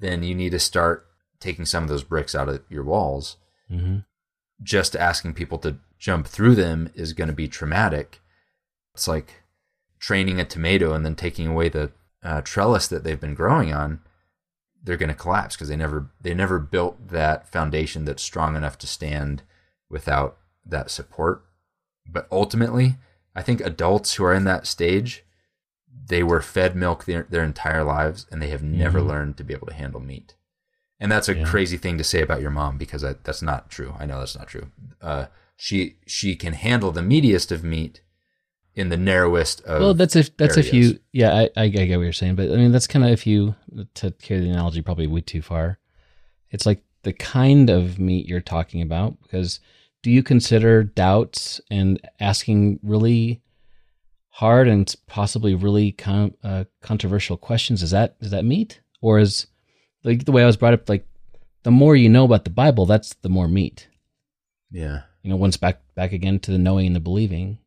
[0.00, 1.06] then you need to start
[1.42, 3.36] taking some of those bricks out of your walls.
[3.68, 3.98] hmm
[4.62, 8.20] Just asking people to jump through them is going to be traumatic.
[8.94, 9.42] It's like
[9.98, 11.90] training a tomato and then taking away the
[12.22, 14.00] uh, trellis that they've been growing on.
[14.84, 18.78] They're going to collapse because they never they never built that foundation that's strong enough
[18.78, 19.42] to stand
[19.88, 20.36] without
[20.66, 21.44] that support.
[22.06, 22.96] But ultimately,
[23.34, 25.24] I think adults who are in that stage,
[26.06, 29.06] they were fed milk their, their entire lives and they have never Mhm.
[29.06, 30.34] learned to be able to handle meat.
[31.02, 31.44] And that's a Yeah.
[31.44, 33.94] crazy thing to say about your mom because I, that's not true.
[33.98, 34.68] I know that's not true.
[35.00, 35.26] Uh,
[35.56, 38.02] she she can handle the meatiest of meat
[38.74, 41.00] in the narrowest of well, that's if that's if you.
[41.12, 43.56] Yeah, I, I get what you're saying, but I mean that's kind of if you
[43.94, 45.78] to carry the analogy probably way too far.
[46.50, 49.58] It's like the kind of meat you're talking about because
[50.02, 53.42] do you consider doubts and asking really
[54.30, 59.48] hard and possibly really con- uh, controversial questions is that is that meat or is
[60.04, 61.06] like the way I was brought up like
[61.62, 63.88] the more you know about the Bible that's the more meat.
[64.70, 65.02] Yeah.
[65.22, 67.58] You know once back back again to the knowing and the believing.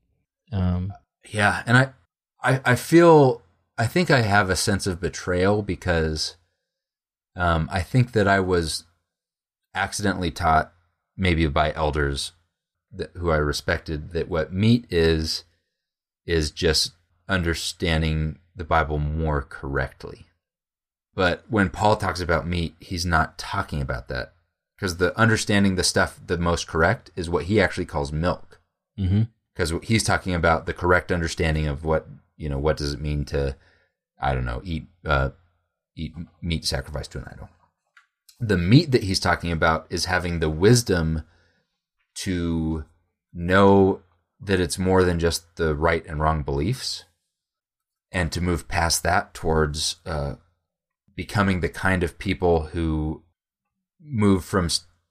[0.51, 0.93] Um
[1.31, 1.89] Yeah, and I,
[2.41, 3.41] I, I feel,
[3.77, 6.37] I think I have a sense of betrayal because,
[7.35, 8.83] um, I think that I was
[9.73, 10.71] accidentally taught,
[11.17, 12.33] maybe by elders
[12.91, 15.45] that who I respected, that what meat is,
[16.27, 16.91] is just
[17.27, 20.24] understanding the Bible more correctly.
[21.15, 24.33] But when Paul talks about meat, he's not talking about that
[24.75, 28.59] because the understanding the stuff the most correct is what he actually calls milk.
[28.99, 29.23] Mm-hmm.
[29.55, 32.59] Because he's talking about the correct understanding of what you know.
[32.59, 33.55] What does it mean to,
[34.19, 35.29] I don't know, eat uh,
[35.95, 37.49] eat meat sacrificed to an idol.
[38.37, 41.23] The meat that he's talking about is having the wisdom
[42.15, 42.83] to
[43.33, 44.01] know
[44.41, 47.05] that it's more than just the right and wrong beliefs
[48.11, 50.35] and to move past that towards uh,
[51.15, 53.23] becoming the kind of people who
[54.01, 54.69] move from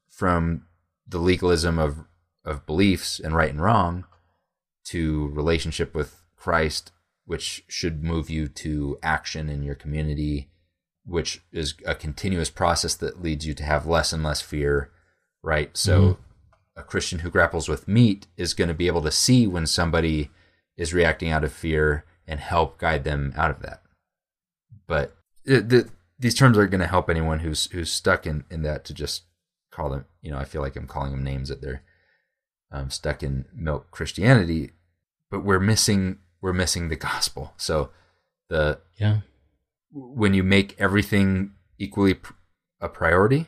[0.08, 0.66] from
[1.06, 2.04] the legalism of
[2.44, 4.04] of beliefs and right and wrong
[4.84, 6.92] to relationship with Christ
[7.26, 10.50] which should move you to action in your community
[11.06, 14.90] which is a continuous process that leads you to have less and less fear
[15.42, 16.80] right so mm-hmm.
[16.80, 20.30] a christian who grapples with meat is going to be able to see when somebody
[20.76, 23.82] is reacting out of fear and help guide them out of that
[24.86, 25.88] but it, the,
[26.18, 29.24] these terms are going to help anyone who's who's stuck in in that to just
[29.70, 31.82] call them you know i feel like i'm calling them names that they're
[32.70, 34.70] um, stuck in milk christianity
[35.30, 37.54] but we're missing we're missing the gospel.
[37.56, 37.88] So
[38.50, 39.20] the yeah.
[39.90, 42.16] when you make everything equally
[42.82, 43.46] a priority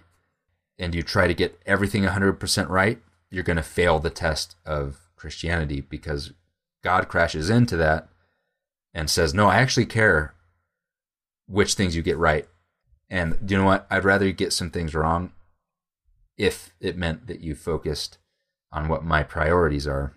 [0.78, 2.98] and you try to get everything 100% right,
[3.30, 6.32] you're going to fail the test of Christianity because
[6.82, 8.08] God crashes into that
[8.94, 10.34] and says, No, I actually care
[11.46, 12.46] which things you get right.
[13.08, 13.86] And do you know what?
[13.90, 15.32] I'd rather you get some things wrong
[16.36, 18.18] if it meant that you focused
[18.72, 20.14] on what my priorities are.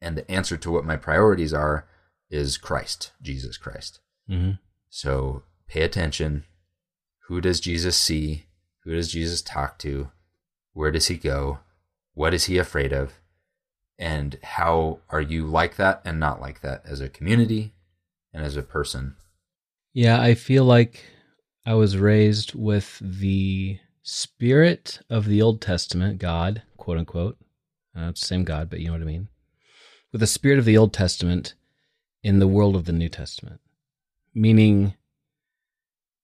[0.00, 1.86] And the answer to what my priorities are
[2.30, 4.00] is Christ, Jesus Christ.
[4.30, 4.52] Mm-hmm.
[4.90, 6.44] So pay attention.
[7.26, 8.46] Who does Jesus see?
[8.84, 10.10] Who does Jesus talk to?
[10.72, 11.58] Where does he go?
[12.14, 13.14] What is he afraid of?
[13.98, 17.74] And how are you like that and not like that as a community
[18.32, 19.16] and as a person?
[19.98, 21.04] Yeah, I feel like
[21.66, 27.36] I was raised with the spirit of the Old Testament, God, quote unquote.
[27.96, 29.28] Uh, the same God, but you know what I mean.
[30.12, 31.54] With the spirit of the Old Testament
[32.22, 33.60] in the world of the New Testament
[34.34, 34.94] meaning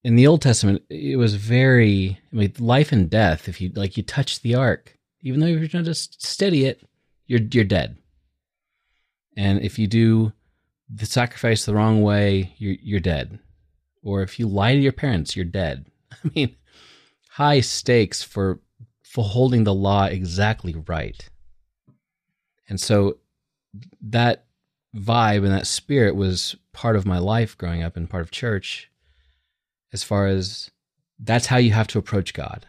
[0.04, 3.48] in the Old Testament, it was very, I mean, life and death.
[3.48, 6.80] If you like, you touch the ark, even though you're trying to steady it,
[7.26, 7.96] you're you're dead.
[9.36, 10.32] And if you do
[10.88, 13.40] the sacrifice the wrong way, you're you're dead.
[14.04, 15.86] Or if you lie to your parents, you're dead.
[16.12, 16.56] I mean,
[17.30, 18.60] high stakes for
[19.02, 21.28] for holding the law exactly right.
[22.68, 23.18] And so
[24.00, 24.44] that
[24.94, 28.90] vibe and that spirit was part of my life growing up and part of church
[29.92, 30.70] as far as
[31.18, 32.66] that's how you have to approach God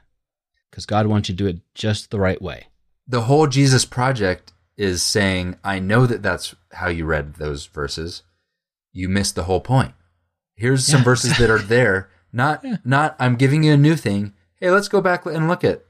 [0.70, 2.68] because God wants you to do it just the right way.
[3.08, 8.24] The whole Jesus project is saying, I know that that's how you read those verses.
[8.92, 9.94] You missed the whole point.
[10.56, 12.10] Here's some yeah, verses that are there.
[12.32, 12.78] Not, yeah.
[12.84, 14.34] not, I'm giving you a new thing.
[14.60, 15.84] Hey, let's go back and look at,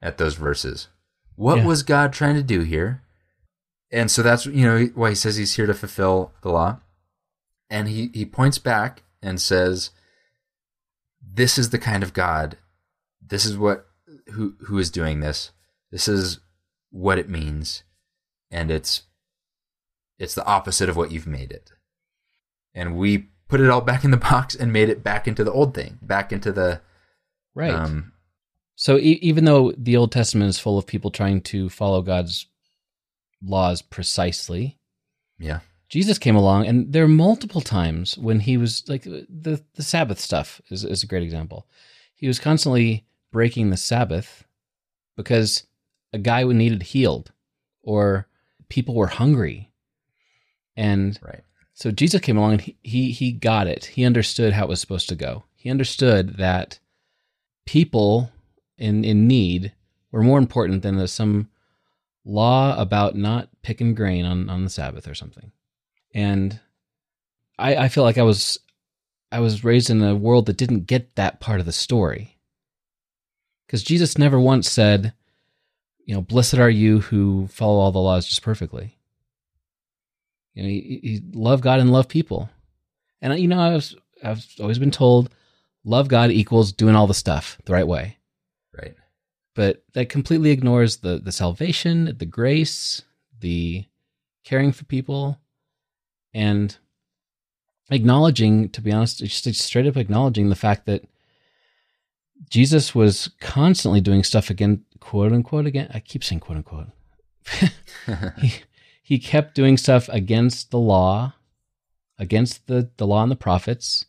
[0.00, 0.88] at those verses.
[1.36, 1.66] What yeah.
[1.66, 3.04] was God trying to do here?
[3.94, 6.80] and so that's you know why he says he's here to fulfill the law
[7.70, 9.90] and he he points back and says
[11.22, 12.58] this is the kind of god
[13.24, 13.86] this is what
[14.32, 15.52] who who is doing this
[15.92, 16.40] this is
[16.90, 17.84] what it means
[18.50, 19.04] and it's
[20.18, 21.72] it's the opposite of what you've made it
[22.74, 25.52] and we put it all back in the box and made it back into the
[25.52, 26.80] old thing back into the
[27.54, 28.12] right um,
[28.74, 32.46] so e- even though the old testament is full of people trying to follow god's
[33.44, 34.78] laws precisely.
[35.38, 35.60] Yeah.
[35.88, 40.18] Jesus came along, and there are multiple times when he was like the the Sabbath
[40.18, 41.68] stuff is is a great example.
[42.14, 44.44] He was constantly breaking the Sabbath
[45.16, 45.66] because
[46.12, 47.32] a guy needed healed,
[47.82, 48.26] or
[48.68, 49.70] people were hungry,
[50.76, 51.44] and right.
[51.74, 53.86] So Jesus came along and he, he he got it.
[53.86, 55.44] He understood how it was supposed to go.
[55.56, 56.78] He understood that
[57.66, 58.30] people
[58.78, 59.72] in in need
[60.12, 61.48] were more important than some
[62.24, 65.50] law about not picking grain on, on the Sabbath or something.
[66.14, 66.60] And
[67.58, 68.58] I, I feel like I was
[69.32, 72.38] I was raised in a world that didn't get that part of the story.
[73.66, 75.12] Because Jesus never once said,
[76.04, 78.93] you know, blessed are you who follow all the laws just perfectly.
[80.54, 82.48] You know, he, he love God and love people.
[83.20, 85.30] And you know, I was I've always been told
[85.84, 88.18] love God equals doing all the stuff the right way.
[88.76, 88.94] Right
[89.54, 93.02] but that completely ignores the the salvation, the grace,
[93.40, 93.84] the
[94.44, 95.38] caring for people,
[96.32, 96.76] and
[97.90, 101.04] acknowledging, to be honest, just straight up acknowledging the fact that
[102.50, 105.90] Jesus was constantly doing stuff again, quote unquote, again.
[105.94, 106.88] I keep saying quote unquote.
[108.38, 108.52] he,
[109.04, 111.34] he kept doing stuff against the law,
[112.18, 114.06] against the, the law and the prophets,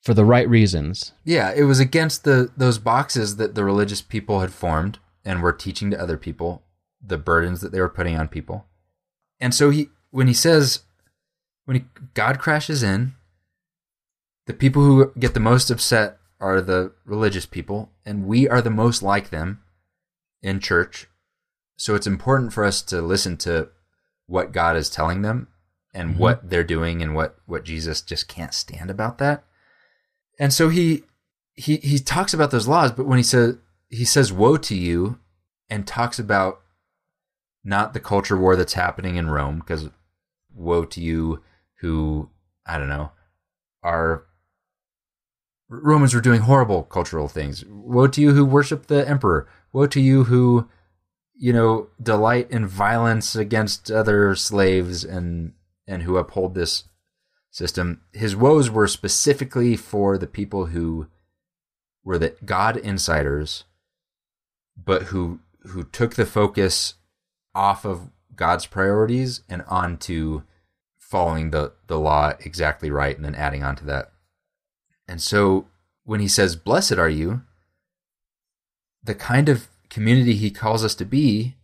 [0.00, 1.12] for the right reasons.
[1.24, 5.52] Yeah, it was against the those boxes that the religious people had formed and were
[5.52, 6.62] teaching to other people
[7.04, 8.66] the burdens that they were putting on people.
[9.40, 10.84] And so he when he says
[11.64, 11.84] when he,
[12.14, 13.14] God crashes in,
[14.46, 18.70] the people who get the most upset are the religious people and we are the
[18.70, 19.60] most like them
[20.40, 21.08] in church.
[21.76, 23.70] So it's important for us to listen to
[24.26, 25.48] what God is telling them
[25.92, 26.18] and Mhm.
[26.18, 29.44] what they're doing and what what Jesus just can't stand about that.
[30.38, 31.04] And so he
[31.54, 33.56] he he talks about those laws, but when he says
[33.88, 35.18] he says woe to you
[35.68, 36.60] and talks about
[37.62, 39.88] not the culture war that's happening in Rome because
[40.52, 41.42] woe to you
[41.80, 42.30] who
[42.66, 43.12] I don't know
[43.82, 44.24] are
[45.68, 47.64] Romans were doing horrible cultural things.
[47.64, 49.48] Woe to you who worship the emperor.
[49.72, 50.68] Woe to you who
[51.36, 55.52] you know delight in violence against other slaves and
[55.86, 56.84] and who uphold this
[57.50, 58.00] system.
[58.12, 61.08] His woes were specifically for the people who
[62.02, 63.64] were the God insiders,
[64.76, 66.94] but who who took the focus
[67.54, 70.42] off of God's priorities and onto
[70.98, 74.12] following the the law exactly right, and then adding on to that.
[75.06, 75.68] And so
[76.04, 77.42] when he says, "Blessed are you,"
[79.02, 81.54] the kind of community he calls us to be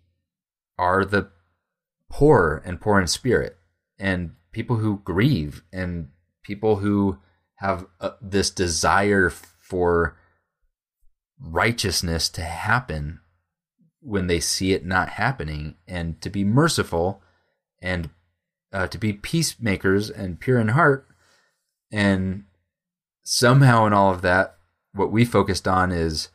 [0.78, 1.28] are the
[2.08, 3.58] poor and poor in spirit
[3.98, 6.10] and people who grieve and
[6.44, 7.18] people who
[7.56, 10.16] have uh, this desire for
[11.40, 13.18] righteousness to happen
[14.00, 17.20] when they see it not happening and to be merciful
[17.82, 18.10] and
[18.72, 21.08] uh, to be peacemakers and pure in heart.
[21.90, 22.44] And
[23.24, 24.56] somehow in all of that
[24.92, 26.28] what we focused on is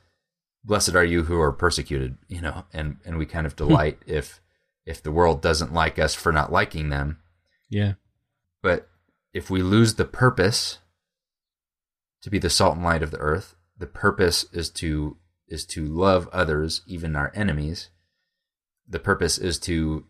[0.66, 3.68] blessed are you who are persecuted you know and and we kind of hmm.
[3.68, 4.42] delight if
[4.86, 7.20] if the world doesn't like us for not liking them
[7.70, 7.94] Yeah.
[8.62, 8.90] but
[9.34, 10.80] if we lose the purpose
[12.26, 15.86] to be the salt and light of the earth, the purpose is to is to
[15.86, 17.90] love others, even our enemies.
[18.88, 20.06] The purpose is to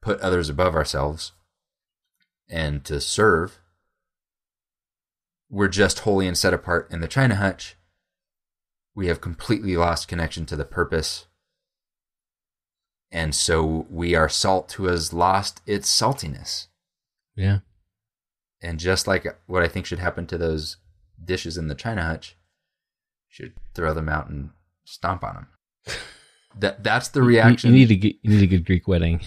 [0.00, 1.32] put others above ourselves
[2.48, 3.60] and to serve.
[5.50, 7.76] We're just holy and set apart in the China hutch.
[8.94, 11.26] We have completely lost connection to the purpose.
[13.10, 16.68] And so we are salt who has lost its saltiness.
[17.36, 17.58] Yeah.
[18.62, 20.76] And just like what I think should happen to those
[21.22, 22.36] dishes in the China hutch,
[23.28, 24.50] should throw them out and
[24.84, 25.46] stomp on them.
[26.58, 27.70] That that's the reaction.
[27.70, 29.22] You, need a g- you need a good Greek wedding.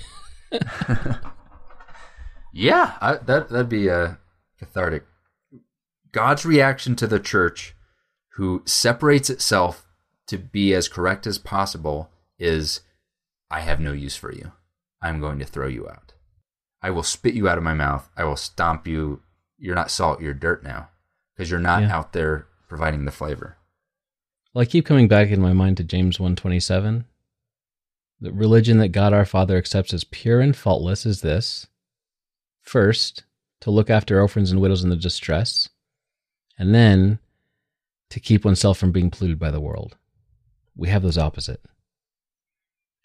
[2.53, 4.19] yeah, I, that that'd be a
[4.59, 5.05] cathartic.
[6.11, 7.74] God's reaction to the church,
[8.35, 9.87] who separates itself
[10.27, 12.81] to be as correct as possible, is,
[13.49, 14.51] "I have no use for you.
[15.01, 16.13] I'm going to throw you out.
[16.81, 18.09] I will spit you out of my mouth.
[18.17, 19.21] I will stomp you.
[19.57, 20.21] You're not salt.
[20.21, 20.89] You're dirt now,
[21.33, 21.95] because you're not Yeah.
[21.95, 23.57] out there providing the flavor."
[24.53, 27.05] Well, I keep coming back in my mind to James 127.
[28.19, 31.67] The religion that God our Father accepts as pure and faultless is this.
[32.61, 33.23] First,
[33.61, 35.69] to look after orphans and widows in the distress,
[36.57, 37.19] and then
[38.09, 39.97] to keep oneself from being polluted by the world.
[40.75, 41.61] We have those opposite.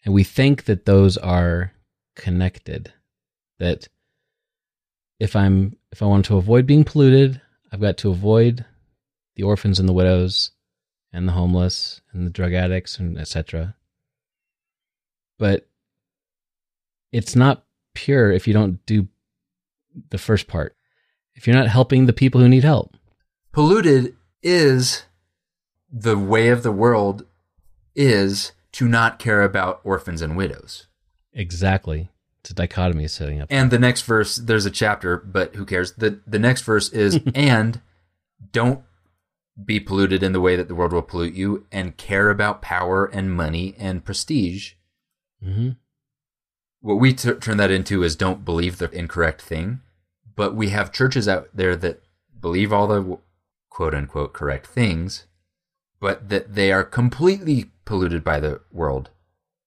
[0.05, 1.73] And we think that those are
[2.17, 2.93] connected.
[3.59, 3.89] That
[5.19, 7.41] if I'm if I want to avoid being polluted,
[7.73, 8.65] I've got to avoid
[9.37, 10.53] the orphans and the widows
[11.13, 13.75] and the homeless and the drug addicts and etc.
[15.39, 15.69] But
[17.13, 17.65] it's not
[17.95, 19.09] pure if you don't do
[20.11, 20.77] the first part.
[21.35, 22.97] If you're not helping the people who need help.
[23.53, 25.05] polluted is
[25.93, 27.27] the way of the world
[27.95, 30.87] is to not care about orphans and widows.
[31.33, 32.09] Exactly.
[32.41, 33.49] It's a dichotomy setting up.
[33.51, 35.93] And the next verse, there's a chapter, but who cares?
[35.93, 37.81] The the next verse is and
[38.53, 38.83] don't
[39.63, 43.05] be polluted in the way that the world will pollute you and care about power
[43.05, 44.73] and money and prestige.
[45.43, 45.71] hmm
[46.81, 49.81] What we t- turn that into is don't believe the incorrect thing,
[50.35, 52.03] but we have churches out there that
[52.41, 53.19] believe all the
[53.81, 55.25] quote unquote correct things,
[56.01, 59.09] but that they are completely polluted by the world.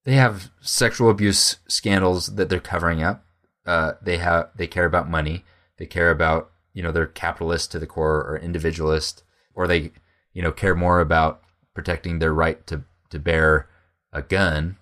[0.05, 3.25] They have sexual abuse scandals that they're covering up.
[3.65, 5.43] Uh, they have they care about money.
[5.79, 9.23] They care about you know they're capitalist to the core or individualist,
[9.55, 9.91] or they
[10.31, 11.41] you know care more about
[11.73, 13.67] protecting their right to to bear
[14.11, 14.77] a gun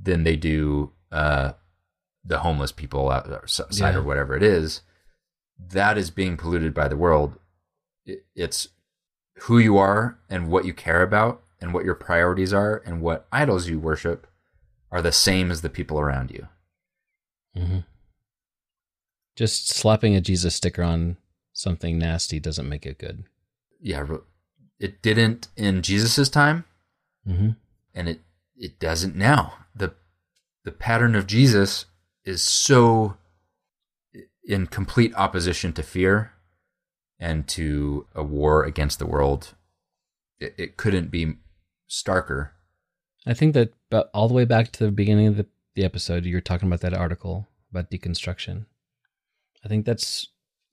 [0.00, 1.50] than they do uh,
[2.24, 3.96] the homeless people outside Yeah.
[3.96, 4.82] or whatever it is.
[5.58, 7.38] That is being polluted by the world.
[8.04, 8.68] It, it's
[9.42, 13.26] who you are and what you care about and what your priorities are and what
[13.32, 14.26] idols you worship
[14.90, 16.48] are the same as the people around you.
[17.56, 17.78] hmm
[19.36, 21.16] Just slapping a Jesus sticker on
[21.52, 23.24] something nasty doesn't make it good.
[23.80, 24.04] yeah,
[24.78, 26.64] it didn't in Jesus's time,
[27.26, 27.50] hmm
[27.94, 28.20] and it
[28.56, 29.54] it doesn't now.
[29.74, 29.94] the
[30.64, 31.86] The pattern of Jesus
[32.24, 33.16] is so
[34.44, 36.32] in complete opposition to fear
[37.22, 39.54] and to a war against the world.
[40.40, 41.36] It, it couldn't be
[41.88, 42.50] starker.
[43.24, 43.72] I think that
[44.12, 45.46] all the way back to the beginning of the,
[45.76, 48.66] the episode, you're talking about that article about deconstruction.
[49.64, 50.28] I think that's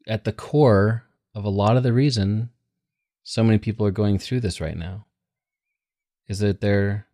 [0.08, 1.04] at the core
[1.36, 2.50] of a lot of the reason
[3.24, 5.06] so many people are going through this right now.
[6.28, 7.06] Is that they're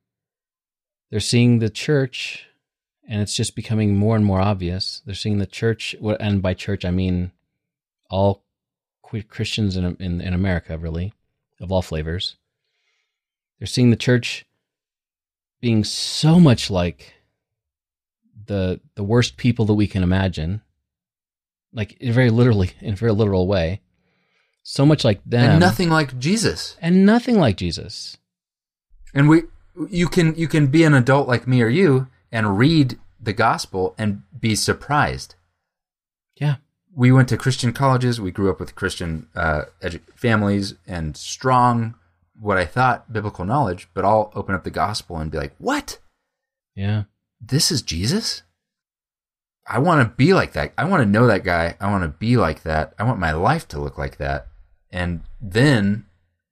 [1.12, 2.48] they're seeing the church
[3.07, 5.02] and it's just becoming more and more obvious.
[5.06, 7.34] They're seeing the church, and by church I mean
[8.10, 8.45] all
[9.24, 11.14] Christians in, in in America, really,
[11.60, 12.36] of all flavors.
[13.60, 14.46] They're seeing the church
[15.62, 17.14] being so much like
[18.46, 20.62] the the worst people that we can imagine,
[21.74, 23.82] like in very literally, in a very literal way,
[24.64, 26.78] so much like them, and nothing like Jesus.
[26.82, 28.18] and nothing like Jesus.
[29.14, 29.44] And we,
[29.90, 33.96] you can you can be an adult like me or you and read the gospel
[33.98, 35.36] and be surprised.
[36.36, 36.56] Yeah,
[36.96, 38.22] We went to Christian colleges.
[38.22, 41.96] We grew up with Christian uh, edu- families and strong,
[42.40, 43.90] what I thought biblical knowledge.
[43.94, 46.00] But I'll open up the gospel and be like, "What?
[46.74, 47.04] yeah,
[47.42, 48.44] This is Jesus."
[49.68, 50.74] I want to be like that.
[50.78, 51.76] I want to know that guy.
[51.82, 52.94] I want to be like that.
[53.00, 54.48] I want my life to look like that.
[54.92, 56.06] And then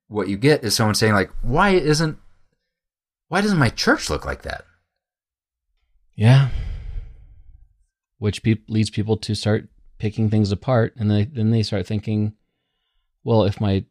[0.08, 2.18] what you get is someone saying like, "Why isn't
[3.30, 4.66] why doesn't my church look like that?"
[6.16, 6.50] yeah.
[8.18, 9.68] Which peop leads people to start
[10.04, 12.34] picking things apart, and they, then they start thinking,
[13.24, 13.86] well, if my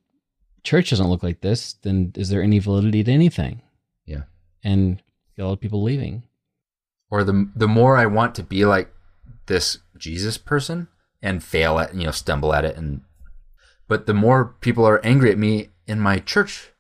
[0.62, 3.62] church doesn't look like this, then is there any validity to anything?
[4.05, 4.24] Yeah.
[4.62, 5.02] And
[5.39, 6.24] a lot of people leaving.
[7.10, 8.93] Or the the more I want to be like
[9.47, 10.89] this Jesus person
[11.22, 13.01] and fail at, you know, stumble at it and
[13.89, 16.72] but the more people are angry at me in my church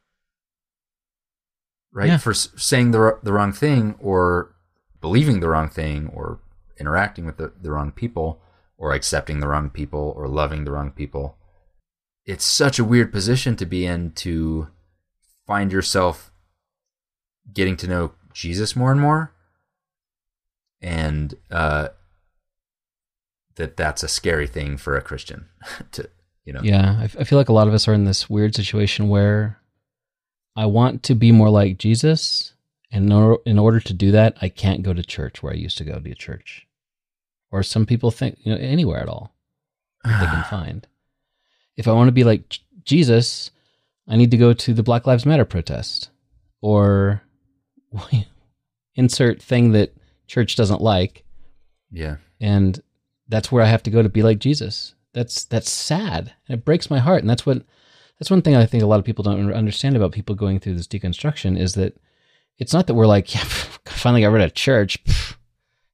[1.90, 2.18] right Yeah.
[2.18, 4.54] for saying the the wrong thing or
[5.00, 6.38] believing the wrong thing or
[6.78, 8.41] interacting with the, the wrong people
[8.82, 11.36] or accepting the wrong people or loving the wrong people
[12.24, 14.68] it's such a weird position to be in to
[15.46, 16.32] find yourself
[17.52, 19.32] getting to know Jesus more and more
[20.80, 21.88] and uh
[23.56, 25.46] that that's a scary thing for a Christian
[25.92, 26.08] to
[26.44, 26.60] you know.
[26.62, 29.08] Yeah, I, f- I feel like a lot of us are in this weird situation
[29.08, 29.58] where
[30.56, 32.54] I want to be more like Jesus,
[32.90, 35.56] and in order, in order to do that, I can't go to church where I
[35.56, 36.66] used to go to church,
[37.52, 39.34] or some people think you know anywhere at all
[40.04, 40.86] that they can find.
[41.76, 43.50] If I want to be like Jesus,
[44.08, 46.10] I need to go to the Black Lives Matter protest,
[46.60, 47.22] or
[48.94, 49.94] insert thing that
[50.26, 51.24] church doesn't like,
[51.90, 52.82] yeah and
[53.28, 54.94] that's where I have to go to be like Jesus.
[55.14, 57.20] That's that's sad, and it breaks my heart.
[57.20, 57.62] And that's what
[58.18, 60.74] that's one thing I think a lot of people don't understand about people going through
[60.74, 61.96] this deconstruction is that
[62.58, 63.44] it's not that we're like, yeah,
[63.86, 64.98] finally got rid of church,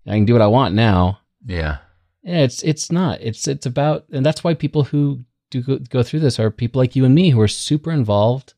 [0.07, 1.21] I can do what I want now.
[1.49, 1.79] Yeah
[2.23, 3.21] Yeah, it's it's not.
[3.21, 6.79] It's it's about, and that's why people who do go, go through this are people
[6.81, 8.55] like you and me who are super involved,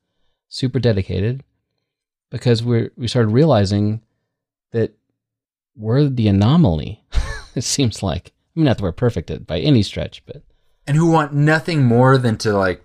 [0.48, 1.44] super dedicated,
[2.30, 4.00] because we're we started realizing
[4.72, 4.90] that
[5.76, 7.04] we're the anomaly.
[7.54, 8.32] it seems like.
[8.56, 10.42] I mean, not that we're perfect at, by any stretch, but
[10.86, 12.84] and who want nothing more than to like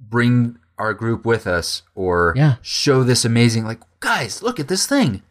[0.00, 2.56] bring our group with us or Yeah.
[2.62, 5.22] show this amazing like guys look at this thing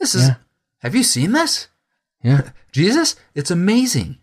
[0.00, 0.34] this is Yeah.
[0.78, 1.68] have you seen this
[2.22, 2.50] yeah.
[2.72, 3.16] jesus?
[3.34, 4.18] It's amazing.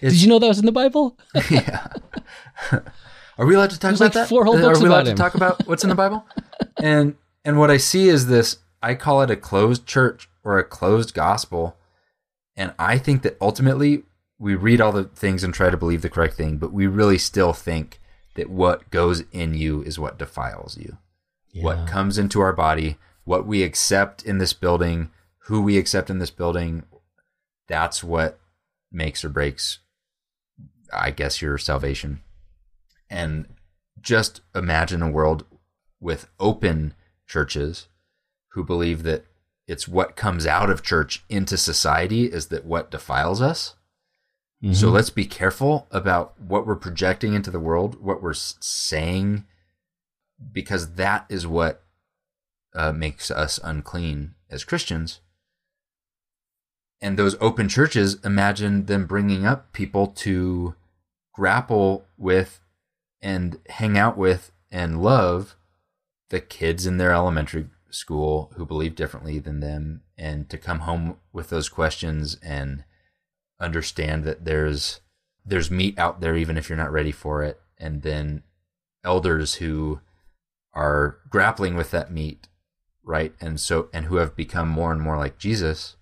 [0.00, 1.16] It's- Did you know that was in the Bible?
[1.50, 1.86] yeah.
[3.38, 4.28] Are we allowed to talk about like that?
[4.28, 5.16] four whole books are we allowed about to him.
[5.16, 6.26] talk about what's in the bible?
[6.78, 10.64] And and what i see is this i call it a closed church or a
[10.64, 11.76] closed gospel.
[12.56, 14.02] And i think that ultimately
[14.38, 17.18] we read all the things and try to believe the correct thing but we really
[17.18, 18.00] still think
[18.34, 20.98] that what goes in you is what defiles you.
[21.62, 25.10] What comes into our body what we accept in this building
[25.46, 26.84] who we accept in this building
[27.68, 28.38] that's what
[28.92, 29.78] makes or breaks
[30.92, 32.20] i guess your salvation.
[33.10, 33.46] And
[34.00, 35.44] just imagine a world
[36.00, 36.94] with open
[37.26, 37.88] churches
[38.52, 39.24] who believe that
[39.66, 43.74] it's what comes out of church into society is that what defiles us.
[44.72, 44.92] So Mhm.
[44.92, 49.44] let's be careful about what we're projecting into the world what we're saying
[50.52, 51.84] because that is what
[52.74, 55.20] uh, makes us unclean as christians
[57.00, 60.74] and those open churches imagine them bringing up people to
[61.32, 62.60] grapple with
[63.20, 65.56] and hang out with and love
[66.30, 71.16] the kids in their elementary school who believe differently than them and to come home
[71.32, 72.84] with those questions and
[73.60, 75.00] understand that there's
[75.44, 78.42] there's meat out there even if you're not ready for it and then
[79.04, 80.00] elders who
[80.74, 82.48] are grappling with that meat,
[83.02, 83.32] right?
[83.40, 85.96] And so and who have become more and more like Jesus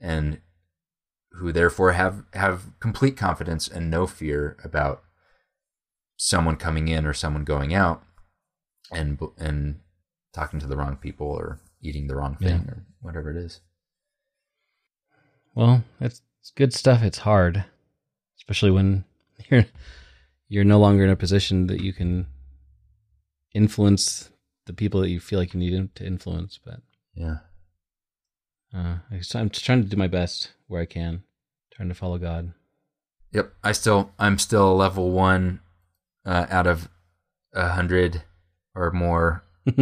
[0.00, 0.40] and
[1.32, 5.02] who therefore have have complete confidence and no fear about
[6.16, 8.02] someone coming in or someone going out
[8.90, 9.80] and and
[10.32, 12.72] talking to the wrong people or eating the wrong thing Yeah.
[12.72, 13.60] or whatever it is.
[15.54, 17.02] Well, that's it's good stuff.
[17.02, 17.64] It's hard,
[18.38, 19.04] especially when
[19.50, 19.66] you're
[20.48, 22.26] you're no longer in a position that you can
[23.54, 24.30] influence
[24.66, 26.58] the people that you feel like you need to influence.
[26.64, 26.80] But
[27.14, 27.38] Yeah.
[28.74, 31.22] Uh, I'm just trying to do my best where I can,
[31.72, 32.52] trying to follow God.
[33.32, 33.52] Yep.
[33.62, 35.60] I still I'm still a level one
[36.24, 36.88] uh, out of
[37.52, 38.22] a hundred
[38.74, 39.44] or more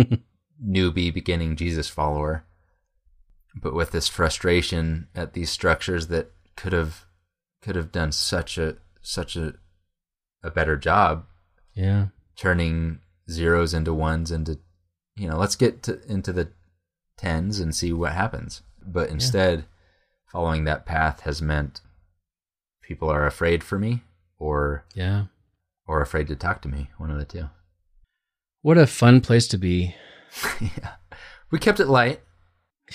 [0.64, 2.44] newbie beginning Jesus follower.
[3.54, 7.06] But with this frustration at these structures that could have
[7.62, 9.54] could have done such a such a
[10.42, 11.26] a better job
[11.74, 12.06] yeah,
[12.36, 14.58] turning zeros into ones into
[15.16, 16.48] you know, let's get to, into the
[17.16, 18.62] tens and see what happens.
[18.86, 19.64] But instead
[20.26, 21.80] following that path has meant
[22.82, 24.02] people are afraid for me
[24.38, 25.24] or yeah.
[25.86, 27.48] or afraid to talk to me, one of the two.
[28.62, 29.94] What a fun place to be.
[30.60, 30.94] yeah.
[31.50, 32.20] We kept it light.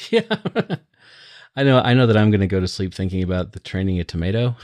[0.10, 0.22] Yeah.
[1.56, 4.00] I know I know that I'm going to go to sleep thinking about the training
[4.00, 4.56] a tomato.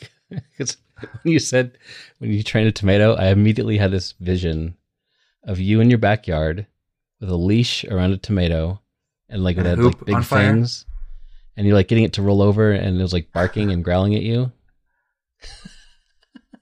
[0.56, 0.76] Cuz
[1.22, 1.78] when you said
[2.18, 4.76] when you train a tomato, I immediately had this vision
[5.42, 6.66] of you in your backyard
[7.20, 8.80] with a leash around a tomato
[9.28, 10.40] and like with And a that like big on fire?
[10.52, 10.84] fangs
[11.56, 14.14] and you're like getting it to roll over and it was like barking and growling
[14.14, 14.52] at you.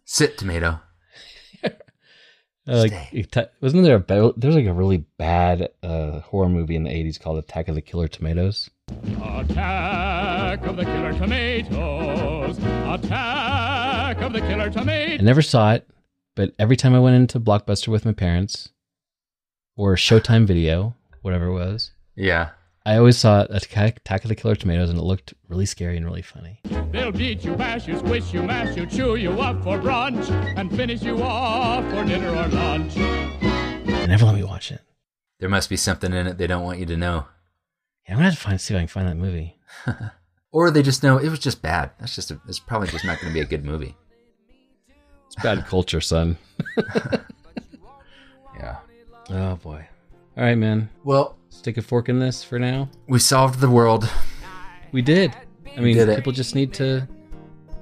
[0.05, 0.81] Sit tomato.
[2.66, 6.74] Uh, like t- wasn't there a be- there's like a really bad uh, horror movie
[6.74, 8.70] in the 80s called Attack of the Killer Tomatoes.
[9.23, 12.57] Attack of the killer tomatoes.
[12.59, 15.20] Attack of the killer Tomatoes.
[15.20, 15.86] I never saw it,
[16.35, 18.70] but every time I went into Blockbuster with my parents
[19.77, 22.51] or Showtime Video, whatever it was, Yeah.
[22.86, 26.05] I always saw Attack, Attack of the Killer Tomatoes, and it looked really scary and
[26.05, 26.61] really funny.
[26.93, 30.70] They'll beat you, bash you, squish you, mash you, chew you up for brunch, and
[30.77, 32.95] finish you off for dinner or lunch.
[32.95, 34.82] They never let me watch it.
[35.41, 37.27] There must be something in it they don't want you to know.
[38.07, 39.59] Yeah, I'm gonna have to find see if I can find that movie.
[40.55, 41.91] Or they just know it was just bad.
[41.99, 43.97] That's just a, it's probably just not going to be a good movie.
[45.27, 46.39] It's bad culture, son.
[48.57, 48.77] Yeah.
[49.31, 49.85] Oh boy.
[50.36, 50.89] All right, man.
[51.03, 52.90] Well, Stick a fork in this for now.
[53.06, 54.10] we solved the world.
[54.90, 55.35] We did.
[55.76, 56.16] I mean, did it.
[56.16, 57.09] people just need to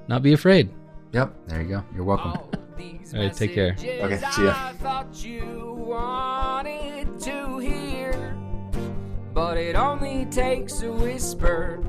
[0.07, 0.69] not be afraid.
[1.11, 1.33] Yep.
[1.47, 1.83] There you go.
[1.93, 2.31] You're welcome.
[2.31, 2.51] All
[3.15, 3.75] All right, take care.
[3.79, 4.53] Okay, see ya.
[4.55, 8.37] I thought you wanted to hear,
[9.33, 11.83] but it only takes a whisper.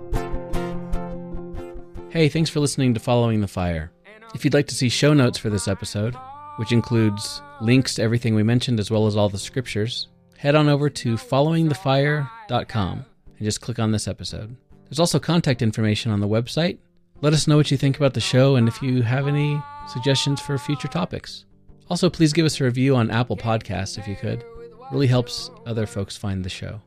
[2.09, 3.93] Hey, thanks for listening to Following the Fire.
[4.35, 6.17] If you'd like to see show notes for this episode,
[6.57, 10.09] which includes links to everything we mentioned as well as all the scriptures,
[10.45, 13.05] head on over to followingthefire.com
[13.39, 14.55] and just click on this episode.
[14.85, 16.77] There's also contact information on the website.
[17.23, 19.59] Let us know what you think about the show and if you have any
[19.89, 21.47] suggestions for future topics.
[21.89, 24.41] Also, please give us a review on Apple Podcasts if you could.
[24.41, 26.83] It really helps other folks find the show.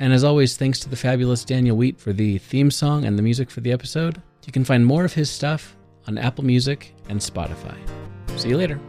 [0.00, 3.22] And as always, thanks to the fabulous Daniel Wheat for the theme song and the
[3.22, 4.20] music for the episode.
[4.46, 5.76] You can find more of his stuff
[6.08, 7.76] on Apple Music and Spotify.
[8.36, 8.80] See you later.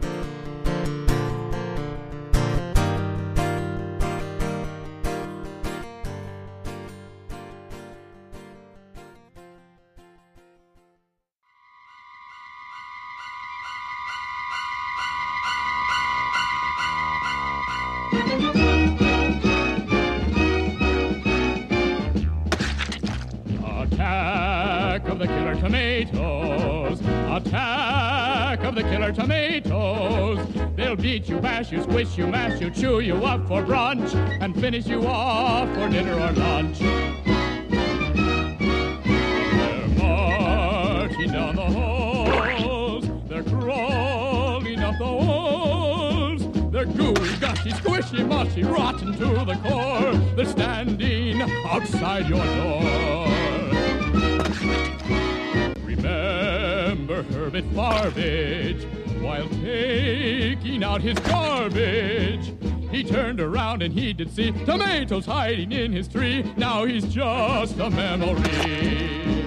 [64.98, 66.42] See tomatoes hiding in his tree.
[66.56, 69.44] Now he's just a memory.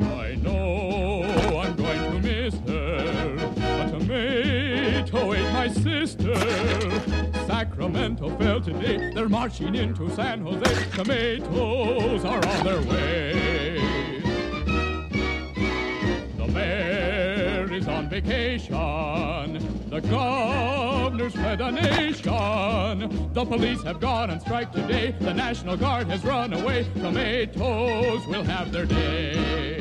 [0.00, 1.22] I know
[1.60, 3.36] I'm going to miss her.
[3.36, 6.34] A tomato ate oh, my sister.
[7.46, 9.12] Sacramento fell today.
[9.14, 10.90] They're marching into San Jose.
[10.90, 14.20] Tomatoes are on their way.
[16.36, 19.58] The mayor is on vacation.
[19.88, 20.00] The
[21.34, 23.32] fled the nation.
[23.32, 25.14] The police have gone on strike today.
[25.18, 26.86] The National Guard has run away.
[26.94, 29.76] Tomatoes will have their day.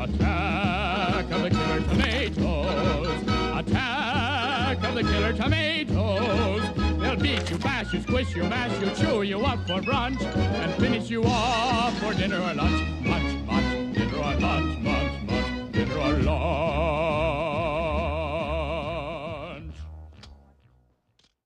[0.00, 3.22] Attack of the killer tomatoes.
[3.58, 6.62] Attack of the killer tomatoes.
[7.00, 10.72] They'll beat you, bash you, squish you, mash you, chew you up for brunch, and
[10.74, 12.93] finish you off for dinner or lunch.